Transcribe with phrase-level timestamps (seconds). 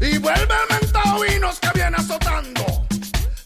[0.00, 2.84] Y vuelve el mentado vinos que viene azotando.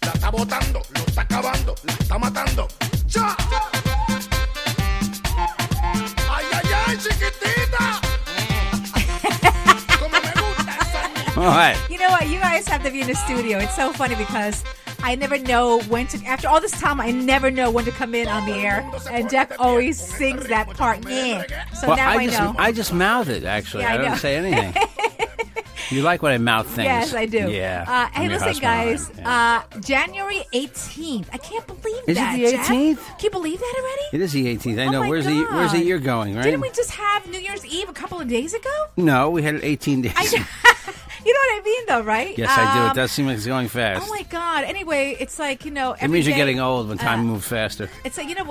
[0.02, 2.68] La está botando, lo está acabando, la está matando.
[3.06, 3.36] ¡Ya!
[6.30, 8.00] ¡Ay, ay, ay, chiquitita!
[9.98, 11.76] Como me gusta esa All right.
[11.90, 12.26] You know what?
[12.28, 13.58] You guys have to be in the studio.
[13.58, 14.64] It's so funny because
[15.02, 16.18] I never know when to.
[16.26, 19.30] After all this time, I never know when to come in on the air, and
[19.30, 21.08] Jeff always sings that part.
[21.08, 21.44] Yeah.
[21.74, 22.54] So Well, now I, I just know.
[22.58, 23.44] I just mouth it.
[23.44, 24.74] Actually, Yeah, I I, don't say anything.
[25.90, 26.84] you like when I mouth things?
[26.86, 27.50] Yes, I do.
[27.50, 27.84] Yeah.
[27.86, 29.08] Uh, I'm hey, your listen, husband, guys.
[29.10, 29.62] all right, yeah.
[29.76, 31.26] Uh, January 18th.
[31.32, 32.36] I can't believe Is it that.
[32.36, 32.66] the Jeff.
[32.68, 32.96] 18th?
[33.18, 34.02] Can you believe that already?
[34.12, 34.78] it is the 18th.
[34.80, 35.00] I Oh know.
[35.02, 35.86] my where's the Where's the God.
[35.86, 36.34] year going?
[36.34, 36.42] Right?
[36.44, 38.86] Didn't we just have New Year's Eve a couple of days ago?
[38.96, 40.12] No, we had it 18 days.
[40.16, 40.22] I,
[41.24, 41.37] you know what I
[41.68, 42.36] mean, though, right?
[42.36, 42.80] yes, I do.
[42.84, 44.06] Um, It does seem like it's going fast.
[44.06, 44.64] Oh my God!
[44.64, 45.92] Anyway, it's like you know.
[45.92, 47.88] it every means you're day- getting old when time uh, moves faster.
[48.04, 48.44] It's like you know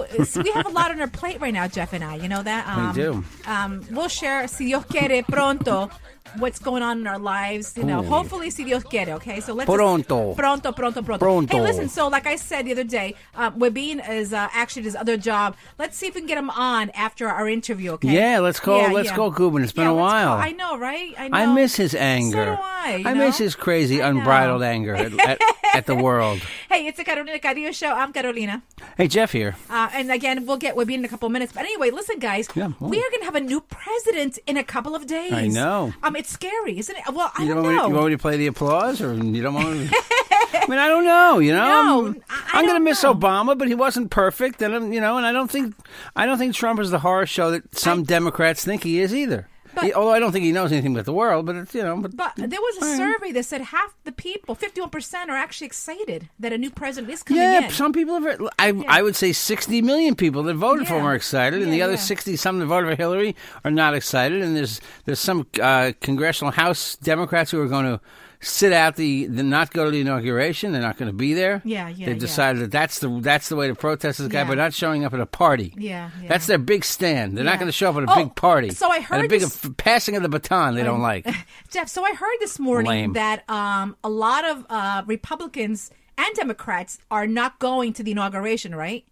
[0.43, 2.15] we have a lot on our plate right now, Jeff and I.
[2.15, 2.65] You know that.
[2.77, 3.23] Um, do.
[3.47, 5.89] Um, we'll share, si Dios quiere, pronto,
[6.37, 7.75] what's going on in our lives.
[7.77, 8.07] You know, Ooh.
[8.15, 9.13] hopefully, si Dios quiere.
[9.13, 10.33] Okay, so let's just- Pronto.
[10.35, 11.17] pronto, pronto, pronto.
[11.25, 11.57] Pronto.
[11.57, 11.87] Hey, listen.
[11.89, 15.55] So, like I said the other day, um, Webin is uh, actually his other job.
[15.79, 17.91] Let's see if we can get him on after our interview.
[17.93, 18.09] Okay.
[18.09, 19.15] Yeah, let's call- Yeah, let's yeah.
[19.15, 19.63] call Gubin.
[19.63, 20.35] It's been Yeah, a while.
[20.35, 21.13] call- I know, right?
[21.17, 21.37] I know.
[21.37, 22.45] I miss his anger.
[22.45, 23.03] So do I.
[23.09, 25.41] you miss his crazy, I unbridled anger at, at,
[25.73, 26.39] at the world.
[26.69, 27.91] Hey, it's a Carolina Cadillo show.
[27.93, 28.61] I'm Carolina.
[28.97, 29.55] Hey, Jeff here.
[29.69, 31.53] Uh, and again, we'll get Webby in a couple of minutes.
[31.53, 34.63] But anyway, listen, guys, Yeah, we are going to have a new president in a
[34.63, 35.33] couple of days.
[35.33, 35.93] I know.
[36.03, 37.03] Um, it's scary, isn't it?
[37.13, 37.87] Well, I You don't don't, know.
[37.87, 39.89] you want me to play the applause, or you don't want?
[40.49, 41.39] I mean, I don't know.
[41.39, 43.13] You know, No, I'm, I- I I'm going to miss know.
[43.13, 45.75] Obama, but he wasn't perfect, and you know, and I don't think,
[46.15, 49.47] I don't think Trump is the horror show that some Democrats think he is either.
[49.77, 51.83] But- He- although I don't think he knows anything about the world, but it's you
[51.83, 52.97] know, but, but there was a right.
[52.97, 57.21] survey that said half the people, 51%, are actually excited that a new president is
[57.21, 57.69] coming yeah, in.
[57.69, 58.41] some people have.
[58.57, 61.83] I I would say 60 million people that voted for him are excited, and the
[61.83, 61.99] other yeah.
[61.99, 64.41] 60 some that voted for Hillary are not excited.
[64.41, 68.01] And there's there's some uh, congressional House Democrats who are going to
[68.39, 70.71] sit out the, the not go to the inauguration.
[70.71, 71.61] They're not going to be there.
[71.65, 72.19] Yeah, yeah, They've yeah.
[72.19, 74.47] decided that that's the that's the way to protest this guy, Yeah.
[74.47, 75.73] but not showing up at a party.
[75.77, 76.27] Yeah, yeah.
[76.29, 77.37] That's their big stand.
[77.37, 77.51] They're Yeah.
[77.51, 78.69] not going to show up at a Oh, big party.
[78.71, 80.75] so I At a heard big this- f- passing of the baton.
[80.75, 81.27] They don't like.
[81.71, 83.13] Jeff, so I heard this morning Lame.
[83.13, 88.73] that um, a lot of uh, Republicans and Democrats are not going to the inauguration,
[88.75, 89.05] right?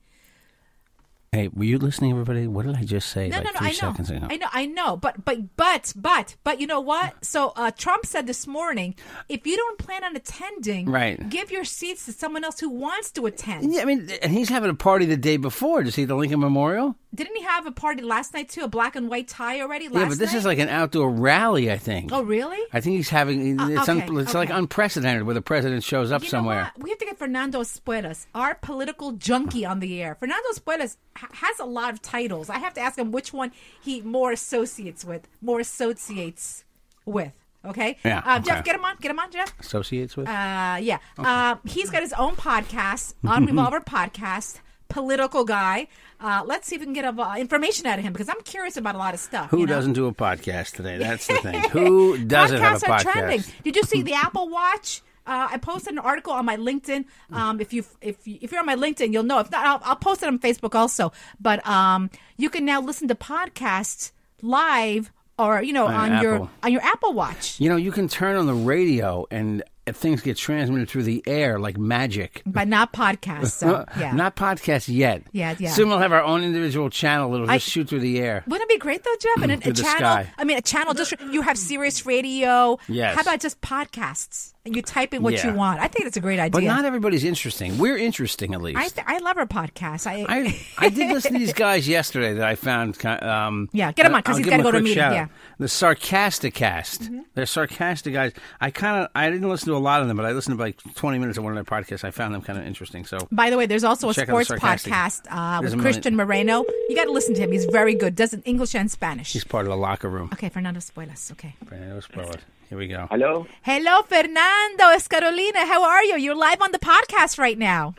[1.31, 2.47] Hey, were you listening, everybody?
[2.47, 3.27] What did I just say?
[3.27, 3.57] No, like no, no.
[3.59, 3.73] three I know.
[3.73, 4.27] seconds ago.
[4.29, 4.47] I know.
[4.53, 4.95] I know.
[4.95, 7.25] But, but, but, but, but, you know what?
[7.25, 8.95] So uh, Trump said this morning,
[9.27, 11.29] if you don't plan on attending, Right.
[11.29, 13.73] give your seats to someone else who wants to attend.
[13.73, 15.83] Yeah, I mean, and he's having a party the day before.
[15.83, 16.95] to see the Lincoln Memorial?
[17.13, 18.61] Didn't he have a party last night too?
[18.61, 19.87] A black and white tie already?
[19.89, 20.37] Last yeah, but this night?
[20.39, 22.11] is like an outdoor rally, I think.
[22.13, 22.59] Oh, really?
[22.73, 26.11] I think he's having Uh, it's, okay, un, it's like unprecedented where the president shows
[26.11, 26.71] up You somewhere.
[26.77, 30.15] We have to get Fernando Espuelas, our political junkie, on the air.
[30.15, 32.49] Fernando Espuelas has a lot of titles.
[32.49, 36.63] I have to ask him which one he more associates with, more associates
[37.05, 37.31] with.
[37.65, 37.97] Okay.
[38.05, 38.65] Yeah, Uh, Jeff, okay.
[38.65, 38.95] get him on.
[39.01, 39.59] Get him on, Jeff.
[39.59, 40.27] Associates with?
[40.27, 40.99] Uh, yeah.
[41.17, 44.59] Uh, he's got his own podcast on Revolver Podcast.
[44.87, 45.87] Political guy.
[46.21, 48.77] Uh, let's see if we can get uh, information out of him because I'm curious
[48.77, 49.49] about a lot of stuff.
[49.49, 49.73] Who you know?
[49.73, 50.97] doesn't do a podcast today?
[50.97, 51.59] That's the thing.
[51.71, 53.43] Who doesn't have a Podcasts are trending.
[53.63, 55.01] Did you see the Apple Watch?
[55.27, 57.05] Uh, I posted an article on my LinkedIn.
[57.31, 59.39] Um, if you if you, if you're on my LinkedIn, you'll know.
[59.39, 61.11] If not, I'll, I'll post it on Facebook also.
[61.39, 64.11] But um, you can now listen to podcasts
[64.41, 67.59] live or you know On on, your on your Apple Watch.
[67.59, 71.59] You know, you can turn on the radio and things get transmitted through the air
[71.59, 72.41] like magic.
[72.45, 73.51] but not podcasts.
[73.51, 74.13] So, yeah.
[74.13, 75.23] Not podcasts yet.
[75.31, 75.69] Yeah, yeah.
[75.71, 78.43] Soon we'll have our own individual channel that'll I- just shoot through the air.
[78.47, 79.43] Wouldn't it be great though, Jeff?
[79.43, 79.97] And a, a channel.
[79.97, 80.31] sky.
[80.37, 80.93] I mean, a channel.
[80.93, 82.79] Just you have Sirius Radio.
[82.87, 83.15] Yes.
[83.15, 84.53] How about just podcasts?
[84.65, 85.51] And you type in what Yeah.
[85.51, 85.79] you want.
[85.79, 86.49] I think that's a great idea.
[86.49, 87.77] But not everybody's interesting.
[87.77, 88.79] We're interesting, at least.
[88.79, 90.07] I th- I love our podcast.
[90.07, 93.05] I, I, I did listen to these guys yesterday that I found.
[93.05, 94.97] Um, Yeah, get 'em on, 'cause on because he's 'em a go to a meeting,
[94.97, 95.25] yeah.
[95.25, 95.63] Mm-hmm.
[95.63, 97.23] The Sarcasticast.
[97.35, 98.33] They're sarcastic guys.
[98.59, 100.63] I kind of I didn't listen to a lot of them, but I listened to
[100.63, 102.03] like twenty minutes of one of their podcasts.
[102.03, 103.05] I found them kind of interesting.
[103.05, 106.15] So By the way, there's also a Check out the sports podcast uh, with Christian
[106.15, 106.63] Moreno.
[106.89, 107.51] You got to listen to him.
[107.51, 108.15] He's very good.
[108.15, 109.33] Does it English and Spanish.
[109.33, 110.29] he's part of the locker room.
[110.33, 111.31] Okay, Fernando Spoilas.
[111.31, 111.55] Okay.
[111.65, 112.39] Fernando Spoiler.
[112.69, 113.07] Here we go.
[113.11, 113.45] Hello.
[113.61, 114.89] Hello, Fernando.
[114.89, 115.65] It's Carolina.
[115.65, 116.17] How are you?
[116.17, 117.93] You're live on the podcast right now.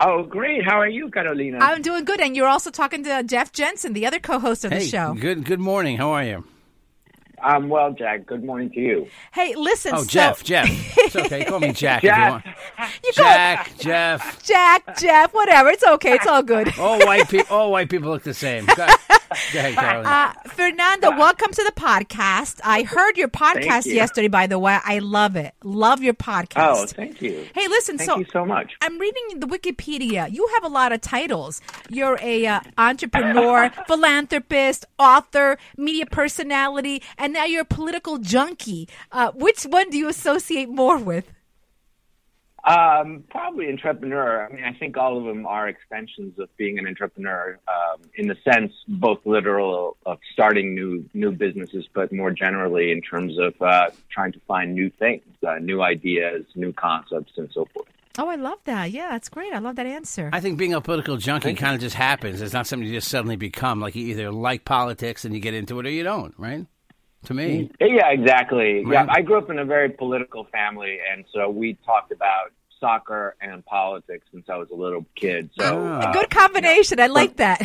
[0.00, 0.64] Oh, great.
[0.64, 1.58] How are you, Carolina?
[1.60, 4.80] I'm doing good, and you're also talking to Jeff Jensen, the other co-host of the
[4.80, 5.14] show.
[5.14, 5.96] good good morning.
[5.96, 6.44] How are you?
[7.42, 8.26] I'm well, Jack.
[8.26, 9.06] Good morning to you.
[9.32, 9.92] Hey, listen.
[9.94, 10.44] Oh, so- Jeff.
[10.44, 10.66] Jeff.
[10.98, 11.44] It's okay.
[11.44, 12.30] Call me Jack, if you Jack.
[12.30, 12.44] want.
[13.04, 13.72] You go, Jack.
[13.78, 14.42] Jeff.
[14.44, 15.70] Jack, Jeff, whatever.
[15.70, 16.12] It's okay.
[16.14, 16.76] It's all good.
[16.78, 17.54] All white people.
[17.56, 18.66] All white people look the same.
[19.52, 22.60] Go, go ahead, Uh, Fernando, welcome to the podcast.
[22.64, 23.94] I heard your podcast you.
[23.94, 24.78] yesterday, by the way.
[24.84, 25.54] I love it.
[25.62, 26.76] Love your podcast.
[26.76, 27.46] Oh, thank you.
[27.54, 27.98] Hey, listen.
[27.98, 28.72] Thank so you so much.
[28.80, 30.30] I'm reading the Wikipedia.
[30.30, 31.60] You have a lot of titles.
[31.88, 38.88] You're a uh, entrepreneur, philanthropist, author, media personality, and now you're a political junkie.
[39.10, 41.30] Uh, which one do you associate more with?
[42.64, 44.46] Um, probably entrepreneur.
[44.46, 48.28] I mean, I think all of them are extensions of being an entrepreneur, um, in
[48.28, 53.60] the sense both literal of starting new new businesses, but more generally in terms of
[53.60, 57.88] uh, trying to find new things, uh, new ideas, new concepts, and so forth.
[58.18, 58.90] Oh, I love that.
[58.90, 59.52] Yeah, that's great.
[59.52, 60.28] I love that answer.
[60.32, 62.42] I think being a political junkie kind of just happens.
[62.42, 63.80] It's not something you just suddenly become.
[63.80, 66.34] Like you either like politics and you get into it, or you don't.
[66.38, 66.66] Right?
[67.26, 68.84] To me, Yeah, exactly.
[68.84, 69.06] Right.
[69.06, 73.36] Yeah, I grew up in a very political family, and so we talked about soccer
[73.40, 75.50] and politics since I was a little kid.
[75.56, 76.08] So Ah.
[76.08, 76.98] uh, Good combination.
[76.98, 77.60] I like that.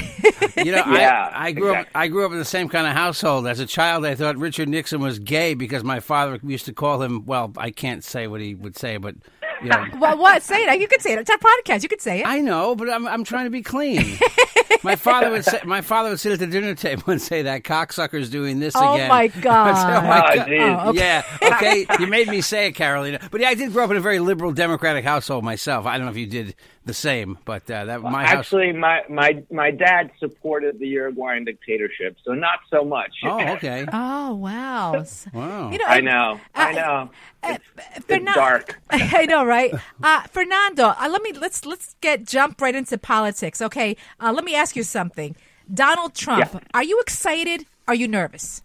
[0.58, 1.88] you know, Yeah, I, I grew up.
[1.96, 3.48] I grew up in the same kind of household.
[3.48, 7.02] As a child, I thought Richard Nixon was gay because my father used to call
[7.02, 7.26] him.
[7.26, 9.16] Well, I can't say what he would say, but
[9.64, 9.86] know.
[10.00, 10.44] well, what?
[10.44, 10.80] Say it.
[10.82, 11.20] You could say it.
[11.20, 11.84] It's our podcast.
[11.84, 12.28] You could say it.
[12.28, 14.18] I know, but I'm I'm trying to be clean.
[14.84, 17.64] my father would say, my father would sit at the dinner table and say that
[17.64, 19.10] cocksucker's doing this Oh, again.
[19.10, 19.68] my I'd say, oh God.
[19.78, 20.50] oh my Oh, God.
[20.86, 21.00] Oh, okay.
[21.00, 21.24] Yeah,
[21.54, 21.86] okay.
[22.00, 23.20] You made me say it, Carolina.
[23.32, 25.86] But yeah, I did grow up in a very liberal, democratic household myself.
[25.86, 26.56] I don't know if you did
[26.88, 28.40] the same, but uh, that my house.
[28.40, 33.14] actually, my, my my dad supported the Uruguayan dictatorship, so not so much.
[33.24, 33.86] Oh, okay.
[33.94, 35.06] Oh wow!
[35.34, 35.72] Wow.
[35.72, 37.10] You know, I know, I know.
[37.44, 37.58] uh,
[37.98, 38.80] It's, it's dark.
[38.90, 39.74] I know, right?
[40.02, 43.62] Uh, Fernando, uh, let me let's let's get jump right into politics.
[43.62, 45.36] Okay, uh, let me ask you something.
[45.74, 46.60] Donald Trump, Yeah.
[46.74, 47.66] are you excited?
[47.88, 48.64] Are you nervous?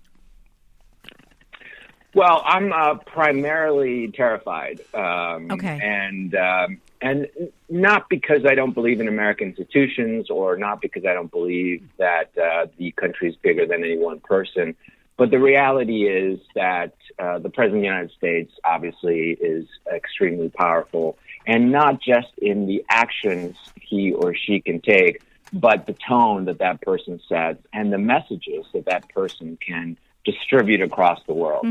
[2.14, 4.80] Well, I'm uh, primarily terrified.
[4.94, 5.78] Um, Okay.
[5.82, 7.26] And um, and
[7.68, 12.30] not because I don't believe in American institutions, or not because I don't believe that
[12.38, 14.76] uh, the country is bigger than any one person.
[15.16, 20.48] But the reality is that uh, the president of the United States obviously is extremely
[20.48, 25.22] powerful, and not just in the actions he or she can take,
[25.52, 30.80] but the tone that that person sets and the messages that that person can distribute
[30.80, 31.64] across the world.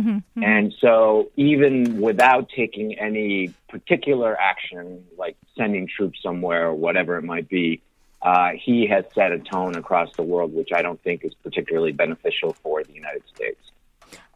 [0.44, 7.24] And so, even without taking any particular action, like sending troops somewhere or whatever it
[7.24, 7.82] might be,
[8.22, 11.92] uh, he has set a tone across the world, which I don't think is particularly
[11.92, 13.72] beneficial for the United States.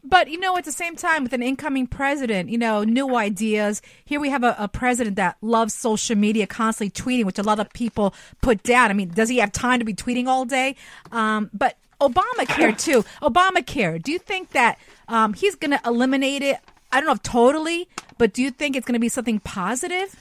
[0.07, 3.81] But you know, at the same time, with an incoming president, you know, new ideas.
[4.05, 7.59] Here we have a, a president that loves social media, constantly tweeting, which a lot
[7.59, 8.91] of people put down.
[8.91, 10.75] I mean, does he have time to be tweeting all day?
[11.11, 13.03] Um, but Obamacare too.
[13.21, 14.01] Obamacare.
[14.01, 14.77] Do you think that
[15.07, 16.57] um, he's going to eliminate it?
[16.91, 17.87] I don't know if totally,
[18.17, 20.15] but do you think it's going to be something positive?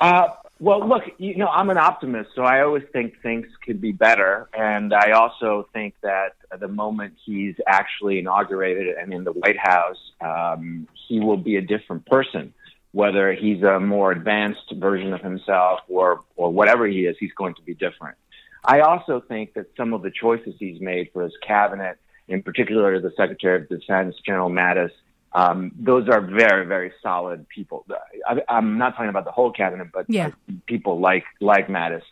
[0.00, 0.28] Uh,
[0.60, 4.48] well, look, you know, I'm an optimist, so I always think things could be better.
[4.56, 9.98] And I also think that the moment he's actually inaugurated and in the White House,
[10.20, 12.54] um, he will be a different person.
[12.92, 17.54] Whether he's a more advanced version of himself or, or whatever he is, he's going
[17.54, 18.16] to be different.
[18.64, 23.00] I also think that some of the choices he's made for his cabinet, in particular
[23.00, 24.90] the Secretary of Defense, General Mattis,
[25.32, 27.84] um, those are very, very solid people.
[28.26, 30.30] I, I'm not talking about the whole cabinet, but Yeah.
[30.66, 32.02] people like like Mattis.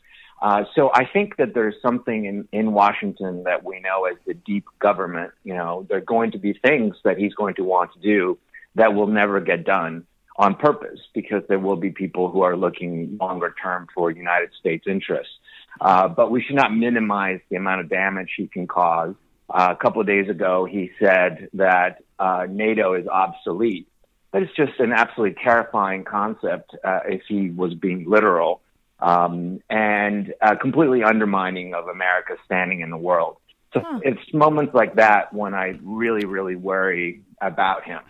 [0.42, 4.34] Uh, so I think that there's something in, in Washington that we know as the
[4.34, 5.30] deep government.
[5.44, 8.38] You know, there are going to be things that he's going to want to do
[8.74, 10.04] that will never get done
[10.36, 14.84] on purpose because there will be people who are looking longer term for United States
[14.88, 15.32] interests.
[15.80, 19.14] Uh, but we should not minimize the amount of damage he can cause.
[19.50, 23.86] Uh, a couple of days ago, he said that uh, NATO is obsolete.
[24.32, 28.62] that is just an absolutely terrifying concept uh, if he was being literal
[29.00, 33.36] um, and uh, completely undermining of America's standing in the world.
[33.74, 34.00] So Huh.
[34.02, 38.00] it's moments like that when I really, really worry about him.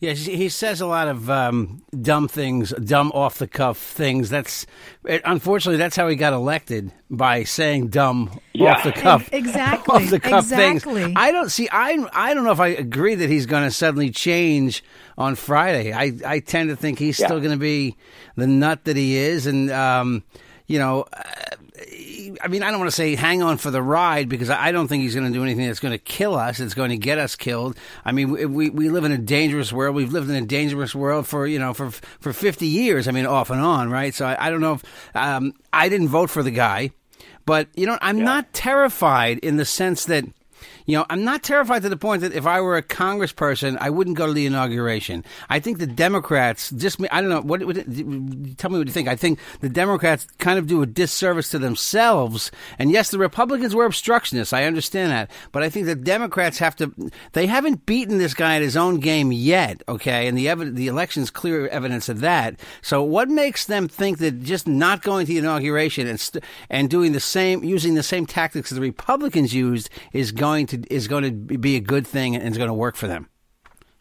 [0.00, 4.30] Yeah, he says a lot of um, dumb things, dumb off the cuff things.
[4.30, 4.66] That's
[5.24, 8.72] unfortunately that's how he got elected by saying dumb Yeah.
[8.74, 11.02] off the cuff, Exactly, off the cuff exactly.
[11.04, 11.14] things.
[11.16, 11.68] I don't see.
[11.70, 14.82] I I don't know if I agree that he's going to suddenly change
[15.18, 15.92] on Friday.
[15.92, 17.26] I I tend to think he's Yeah.
[17.26, 17.96] still going to be
[18.36, 20.22] the nut that he is, and um,
[20.66, 21.04] you know.
[21.12, 21.22] Uh,
[22.40, 24.88] I mean, I don't want to say hang on for the ride because I don't
[24.88, 26.60] think he's going to do anything that's going to kill us.
[26.60, 27.76] It's going to get us killed.
[28.04, 29.94] I mean, we, we live in a dangerous world.
[29.94, 33.08] We've lived in a dangerous world for you know for for fifty years.
[33.08, 34.14] I mean, off and on, right?
[34.14, 34.84] So I, I don't know if
[35.14, 36.90] um, I didn't vote for the guy,
[37.46, 40.24] but you know, I'm not terrified in the sense that.
[40.86, 43.90] You know, I'm not terrified to the point that if I were a congressperson, I
[43.90, 45.24] wouldn't go to the inauguration.
[45.48, 47.76] I think the Democrats just, I don't know, what, what
[48.56, 49.08] tell me what you think.
[49.08, 52.50] I think the Democrats kind of do a disservice to themselves.
[52.78, 54.52] And yes, the Republicans were obstructionists.
[54.52, 55.30] I understand that.
[55.52, 56.92] But I think the Democrats have to,
[57.32, 60.26] they haven't beaten this guy at his own game yet, okay?
[60.26, 62.58] And the evidence, the election's clear evidence of that.
[62.80, 66.90] So what makes them think that just not going to the inauguration and, st- and
[66.90, 71.24] doing the same, using the same tactics the Republicans used is going to, is going
[71.24, 73.28] to be a good thing and is going to work for them?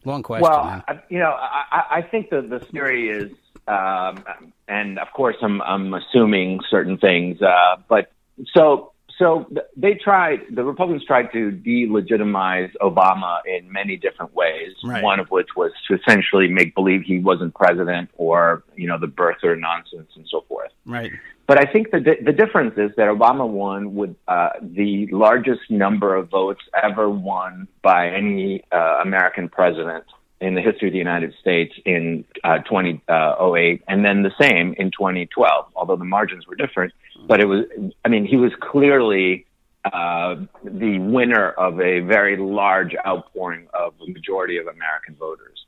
[0.06, 0.50] Long question.
[0.50, 0.84] Well, man.
[0.88, 3.32] I, you know, I, I- I think the the theory is,
[3.68, 4.24] um,
[4.68, 8.12] and of course, I'm I'm assuming certain things, uh, but
[8.56, 10.40] so so th- they tried.
[10.50, 14.74] The Republicans tried to delegitimize Obama in many different ways.
[14.84, 15.04] Right.
[15.04, 19.06] One of which was to essentially make believe he wasn't president, or you know, the
[19.08, 20.72] birther nonsense and so forth.
[20.86, 21.12] right.
[21.52, 25.70] But I think the di- the difference is that Obama won with uh, the largest
[25.70, 30.06] number of votes ever won by any uh, American president
[30.40, 34.92] in the history of the United States in uh, 2008, and then the same in
[34.92, 35.66] 2012.
[35.76, 36.94] Although the margins were different,
[37.28, 37.66] but it was.
[38.06, 39.46] I mean, he was clearly
[39.84, 45.66] uh, the winner of a very large outpouring of the majority of American voters.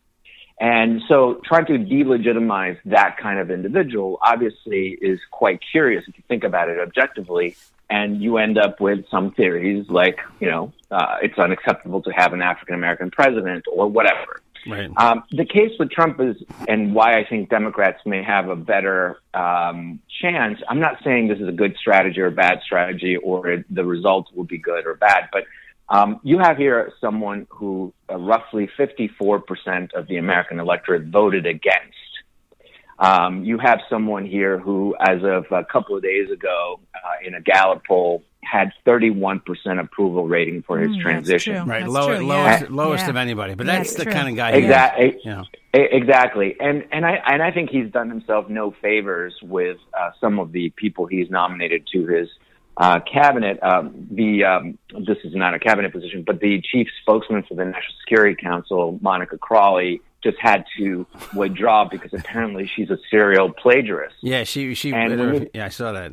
[0.63, 6.23] And so trying to delegitimize that kind of individual obviously is quite curious if you
[6.29, 7.57] think about it objectively.
[7.89, 12.31] And you end up with some theories like, you know, uh, it's unacceptable to have
[12.31, 14.41] an African American president or whatever.
[14.65, 14.89] Right.
[14.95, 16.37] Um, the case with Trump is,
[16.69, 20.59] and why I think Democrats may have a better um, chance.
[20.69, 23.83] I'm not saying this is a good strategy or a bad strategy, or it, the
[23.83, 25.43] results will be good or bad, but
[25.89, 31.97] um, you have here someone who uh, roughly 54% of the American electorate voted against.
[32.99, 37.33] Um, you have someone here who, as of a couple of days ago, uh, in
[37.33, 39.41] a Gallup poll, had 31%
[39.79, 41.55] approval rating for his Mm, that's transition.
[41.63, 41.63] true.
[41.71, 42.67] Right, That's low, true, lowest, yeah.
[42.69, 43.09] lowest Yeah.
[43.09, 43.55] of anybody.
[43.55, 44.13] But Yeah, that's the true.
[44.13, 44.51] kind of guy.
[44.51, 44.63] he is.
[44.65, 45.19] Exactly.
[45.23, 45.41] You.
[45.75, 50.11] E- Exactly, and and I and I think he's done himself no favors with uh,
[50.21, 52.29] some of the people he's nominated to his
[52.77, 53.61] uh, cabinet.
[53.61, 57.65] Um, the um, this is not a cabinet position, but the chief spokesman for the
[57.65, 64.15] National Security Council, Monica Crowley, just had to withdraw because apparently she's a serial plagiarist.
[64.21, 64.89] Yeah, she she.
[64.89, 66.11] You- yeah, I saw that.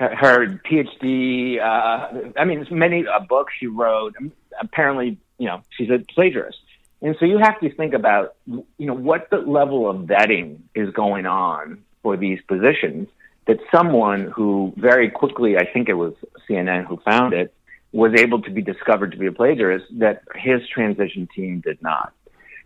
[0.00, 4.14] Her- Her PhD, uh, I mean, many a book she wrote.
[4.60, 6.58] Apparently, you know, she's a plagiarist.
[7.02, 10.90] And so you have to think about, you know, what the level of vetting is
[10.90, 13.08] going on for these positions
[13.46, 16.14] that someone who very quickly, I think it was
[16.48, 17.54] CNN who found it,
[17.92, 22.12] was able to be discovered to be a plagiarist that his transition team did not.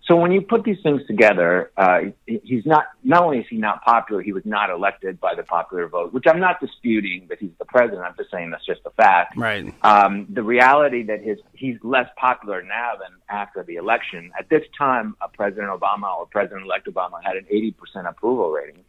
[0.06, 3.84] So when you put these things together, uh, he's not, not only is he not
[3.84, 7.50] popular, he was not elected by the popular vote, which I'm not disputing that he's
[7.58, 8.04] the president.
[8.04, 9.74] I'm just saying that's just a fact Right.
[9.82, 14.32] um, the reality that his he's less popular now than after the election.
[14.38, 18.84] At this time, President Obama or President-elect Obama had an 80% approval rating.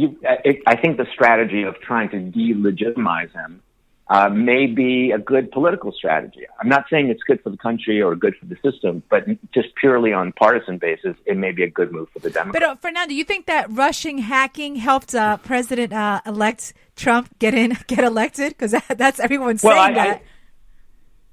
[0.00, 3.60] You, it, I think the strategy of trying to delegitimize him
[4.08, 6.44] uh, may be a good political strategy.
[6.60, 9.74] I'm not saying it's good for the country or good for the system, but just
[9.74, 12.62] purely on partisan basis, it may be a good move for the Democrats.
[12.64, 17.52] But uh, Fernando, you think that Russian hacking helped uh, President uh, elect Trump get
[17.54, 18.50] in, get elected?
[18.50, 20.22] Because that, that's everyone's Well, saying I- I- that.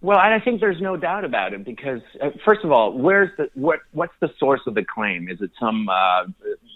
[0.06, 3.32] Well, and I think there's no doubt about it because, uh, first of all, where's
[3.38, 3.80] the what?
[3.92, 5.28] What's the source of the claim?
[5.30, 6.26] Is it some uh,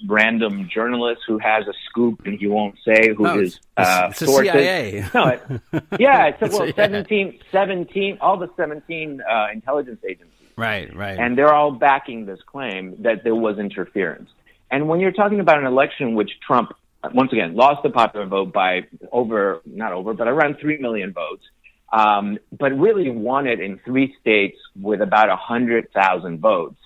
[0.08, 4.08] random journalist who has a scoop and he won't say who No, his it's- uh,
[4.10, 4.92] it's the source CIA.
[4.98, 5.14] is?
[5.14, 5.42] No, it,
[6.00, 6.74] yeah, it's It's- well, yeah.
[6.76, 10.94] 17, 17, all the 17 uh, intelligence agencies Right.
[10.96, 11.18] Right.
[11.20, 14.30] and they're all backing this claim that there was interference.
[14.72, 16.72] And when you're talking about an election which Trump,
[17.14, 21.44] once again, lost the popular vote by over, not over, but around 3 million votes,
[21.92, 26.78] um, but really won it in three states with about 100,000 votes,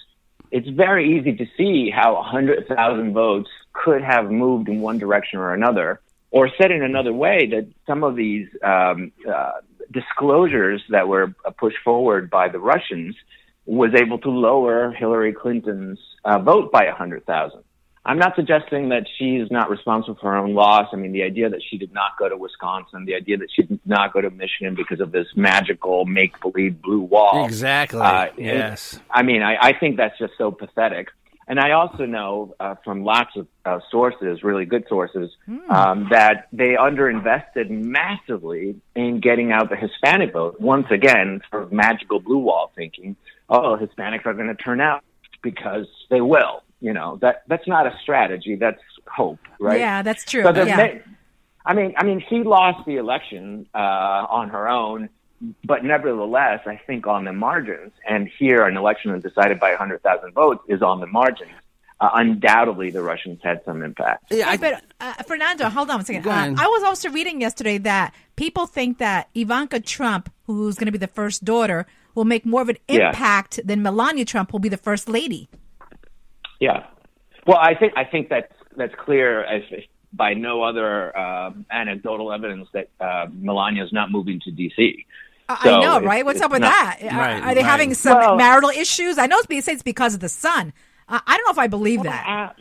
[0.51, 5.53] it's very easy to see how 100,000 votes could have moved in one direction or
[5.53, 5.99] another.
[6.31, 9.51] Or said in another way, that some of these um, uh,
[9.91, 13.15] disclosures that were pushed forward by the Russians
[13.65, 17.63] was able to lower Hillary Clinton's uh, vote by 100,000.
[18.05, 20.89] I'm not suggesting that she's not responsible for her own loss.
[20.91, 23.63] I mean, the idea that she did not go to Wisconsin, the idea that she
[23.63, 27.45] did not go to Michigan because of this magical make believe blue wall.
[27.45, 28.01] Exactly.
[28.01, 28.99] Uh, yes.
[29.09, 31.09] I mean, I, I think that's just so pathetic.
[31.47, 35.29] And I also know uh, from lots of uh, sources, really good sources,
[35.69, 40.59] um, that they underinvested massively in getting out the Hispanic vote.
[40.59, 43.15] Once again, sort of magical blue wall thinking,
[43.49, 45.03] oh, Hispanics are going to turn out
[45.41, 46.62] because they will.
[46.83, 48.55] You know, that that's not a strategy.
[48.57, 49.79] That's hope, right?
[49.79, 50.43] Yeah, that's true.
[50.43, 50.75] So yeah.
[50.75, 50.99] ma-
[51.65, 53.77] I mean, I mean, she lost the election uh,
[54.39, 55.07] on her own,
[55.63, 57.93] but nevertheless, I think on the margins.
[58.05, 61.51] And here, an election that's decided by 100,000 votes is on the margins.
[62.01, 64.25] Uh, undoubtedly, the Russians had some impact.
[64.29, 66.27] Yeah, I- but uh, Fernando, hold on a second.
[66.27, 66.53] Uh.
[66.61, 70.97] I was also reading yesterday that people think that Ivanka Trump, who's going to be
[70.97, 73.07] the first daughter, will make more of an Yeah.
[73.07, 75.47] impact than Melania Trump will be the first lady.
[76.63, 76.85] Yeah.
[77.45, 79.63] Well, I think I think that's that's clear as
[80.13, 85.05] by no other um anecdotal evidence that uh, Melania is not moving to D.C.
[85.49, 86.23] I I So know, it's- right?
[86.25, 86.97] What's it's up with not- that?
[87.13, 87.69] Are- Right, are, they right.
[87.75, 89.17] having some Well- marital issues?
[89.17, 90.71] I know it's being said it's because of the son.
[91.09, 92.23] Uh, I don't know if I believe that.
[92.25, 92.53] Uh,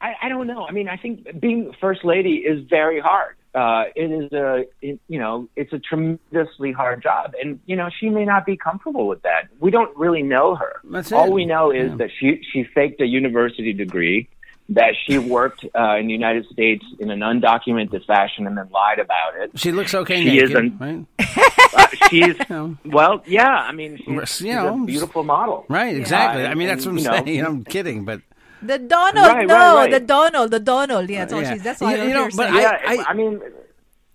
[0.00, 0.66] I, I don't know.
[0.66, 3.36] I mean, I think being first lady is very hard.
[3.54, 7.88] Uh, it is a, it, you know, it's a tremendously hard job, and you know,
[8.00, 9.48] she may not be comfortable with that.
[9.60, 10.80] We don't really know her.
[10.84, 11.32] That's All it.
[11.32, 11.96] we know is Yeah.
[11.96, 14.28] that she she faked a university degree,
[14.70, 18.98] that she worked uh, in the United States in an undocumented fashion, and then lied
[18.98, 19.50] about it.
[19.58, 21.04] She looks okay She naked, isn't- right?
[21.74, 22.76] Uh, she's know.
[22.84, 23.48] well, yeah.
[23.48, 25.64] I mean, she's, You she's know, a beautiful model.
[25.70, 26.44] Right, exactly.
[26.44, 27.44] Uh, I mean, that's what I'm you know, saying.
[27.46, 28.20] I'm kidding, but
[28.62, 29.90] The Donald, Right, no, right, right.
[29.90, 31.10] the Donald, the Donald.
[31.10, 31.54] Yeah, that's all Yeah.
[31.54, 31.62] she's.
[31.62, 33.00] That's all You- I don't you know, hear but saying.
[33.00, 33.40] I- I mean,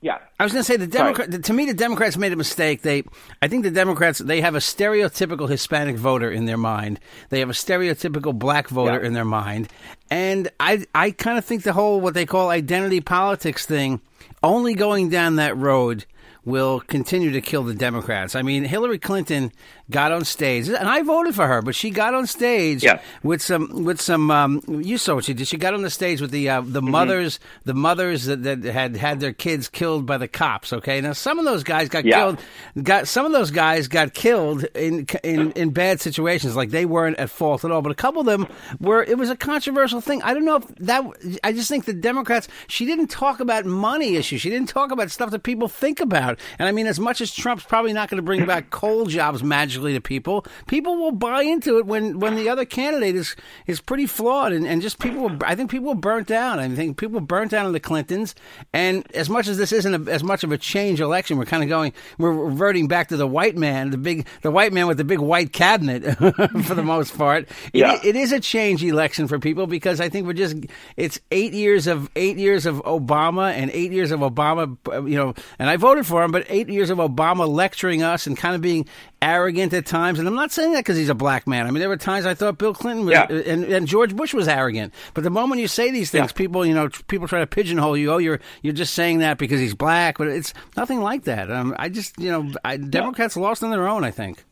[0.02, 0.18] yeah.
[0.40, 1.14] I was going to say the Sorry.
[1.14, 1.44] Democrat.
[1.44, 2.82] To me, the Democrats made a mistake.
[2.84, 3.04] They,
[3.42, 7.00] I think the Democrats they have a stereotypical Hispanic voter in their mind.
[7.30, 9.08] They have a stereotypical black voter Yeah.
[9.08, 9.70] in their mind,
[10.10, 14.00] and I, I kind of think the whole what they call identity politics thing,
[14.44, 16.06] only going down that road
[16.46, 18.34] will continue to kill the Democrats.
[18.34, 19.52] I mean, Hillary Clinton
[19.90, 23.00] got on stage, and I voted for her, but she got on stage Yeah.
[23.24, 24.30] with some with some.
[24.32, 25.48] Um, you saw what she did.
[25.48, 26.92] She got on the stage with the uh, the Mm-hmm.
[26.92, 30.74] mothers, the mothers that, that had had their kids killed by the cops.
[30.74, 32.18] Okay, now some of those guys got Yeah.
[32.18, 32.40] killed.
[32.84, 37.18] Got some of those guys got killed in in in bad situations, like they weren't
[37.18, 37.82] at fault at all.
[37.82, 38.48] But a couple of them
[38.80, 39.04] were.
[39.04, 40.22] It was a controversial thing.
[40.24, 41.04] I don't know if that.
[41.44, 42.48] I just think the Democrats.
[42.68, 44.42] She didn't talk about money issues.
[44.42, 46.40] She didn't talk about stuff that people think about.
[46.60, 49.44] And I mean, as much as Trump's probably not going to bring back coal jobs
[49.44, 53.36] magically to people, people will buy into it when when the other candidate is
[53.66, 55.32] is pretty flawed and, and just people.
[55.46, 56.60] I think people were burnt down.
[56.60, 58.36] I think people burnt down on the Clintons.
[58.74, 61.64] And as much as this isn't a, as much of a change election, we're kind
[61.64, 61.94] of going.
[62.18, 65.20] We're reverting back to the white man, the big the white man with the big
[65.20, 67.48] white cabinet for the most part.
[67.74, 68.00] It- Yeah.
[68.04, 70.56] it is a change election for people because I think we're just
[70.96, 75.16] it's eight years of eight years of Obama and eight years of Obama, uh, you
[75.16, 78.56] know, and I voted for him, but eight years of Obama lecturing us and kind
[78.56, 78.86] of being
[79.22, 80.20] arrogant at times.
[80.20, 81.66] And I'm not saying that because he's a black man.
[81.68, 83.26] I mean, there were times I thought Bill Clinton was, Yeah.
[83.30, 84.94] and, and George Bush was arrogant.
[85.14, 86.36] But the moment you say these things, Yeah.
[86.36, 88.12] people, you know, people try to pigeonhole you.
[88.12, 91.50] Oh, you're you're just saying that because he's black, but it's nothing like that.
[91.52, 94.04] Um, I just, you know, I, Democrats lost on their own.
[94.04, 94.44] I think.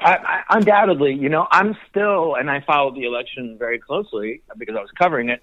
[0.00, 4.76] I, I, undoubtedly, you know, I'm still, and I followed the election very closely because
[4.76, 5.42] I was covering it.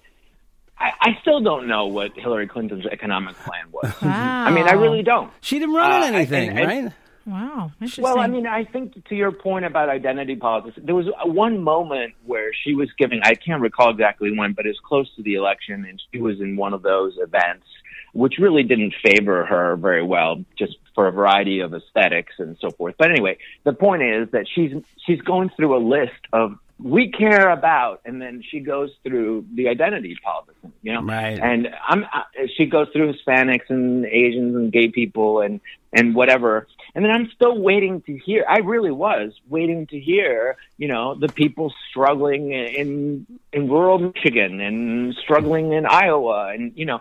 [0.78, 3.92] I, I still don't know what Hillary Clinton's economic plan was.
[4.02, 5.30] I mean, I really don't.
[5.40, 6.92] She didn't run on Uh, anything, and- and- right?
[7.26, 8.04] Wow, interesting.
[8.04, 12.14] Well, I mean, I think to your point about identity politics, there was one moment
[12.24, 15.84] where she was giving, I can't recall exactly when, but it's close to the election,
[15.88, 17.66] and she was in one of those events,
[18.12, 22.70] which really didn't favor her very well, just for a variety of aesthetics and so
[22.70, 22.94] forth.
[22.98, 24.72] But anyway, the point is that she's
[25.06, 29.68] she's going through a list of we care about, and then she goes through the
[29.68, 31.38] identity politics, you know, Right.
[31.38, 32.24] and I'm I,
[32.56, 35.60] she goes through Hispanics and Asians and gay people and
[35.92, 36.66] and whatever.
[36.94, 38.44] And then I'm still waiting to hear.
[38.48, 44.60] I really was waiting to hear, you know, the people struggling in in rural Michigan
[44.60, 47.00] and struggling in Iowa, and you know,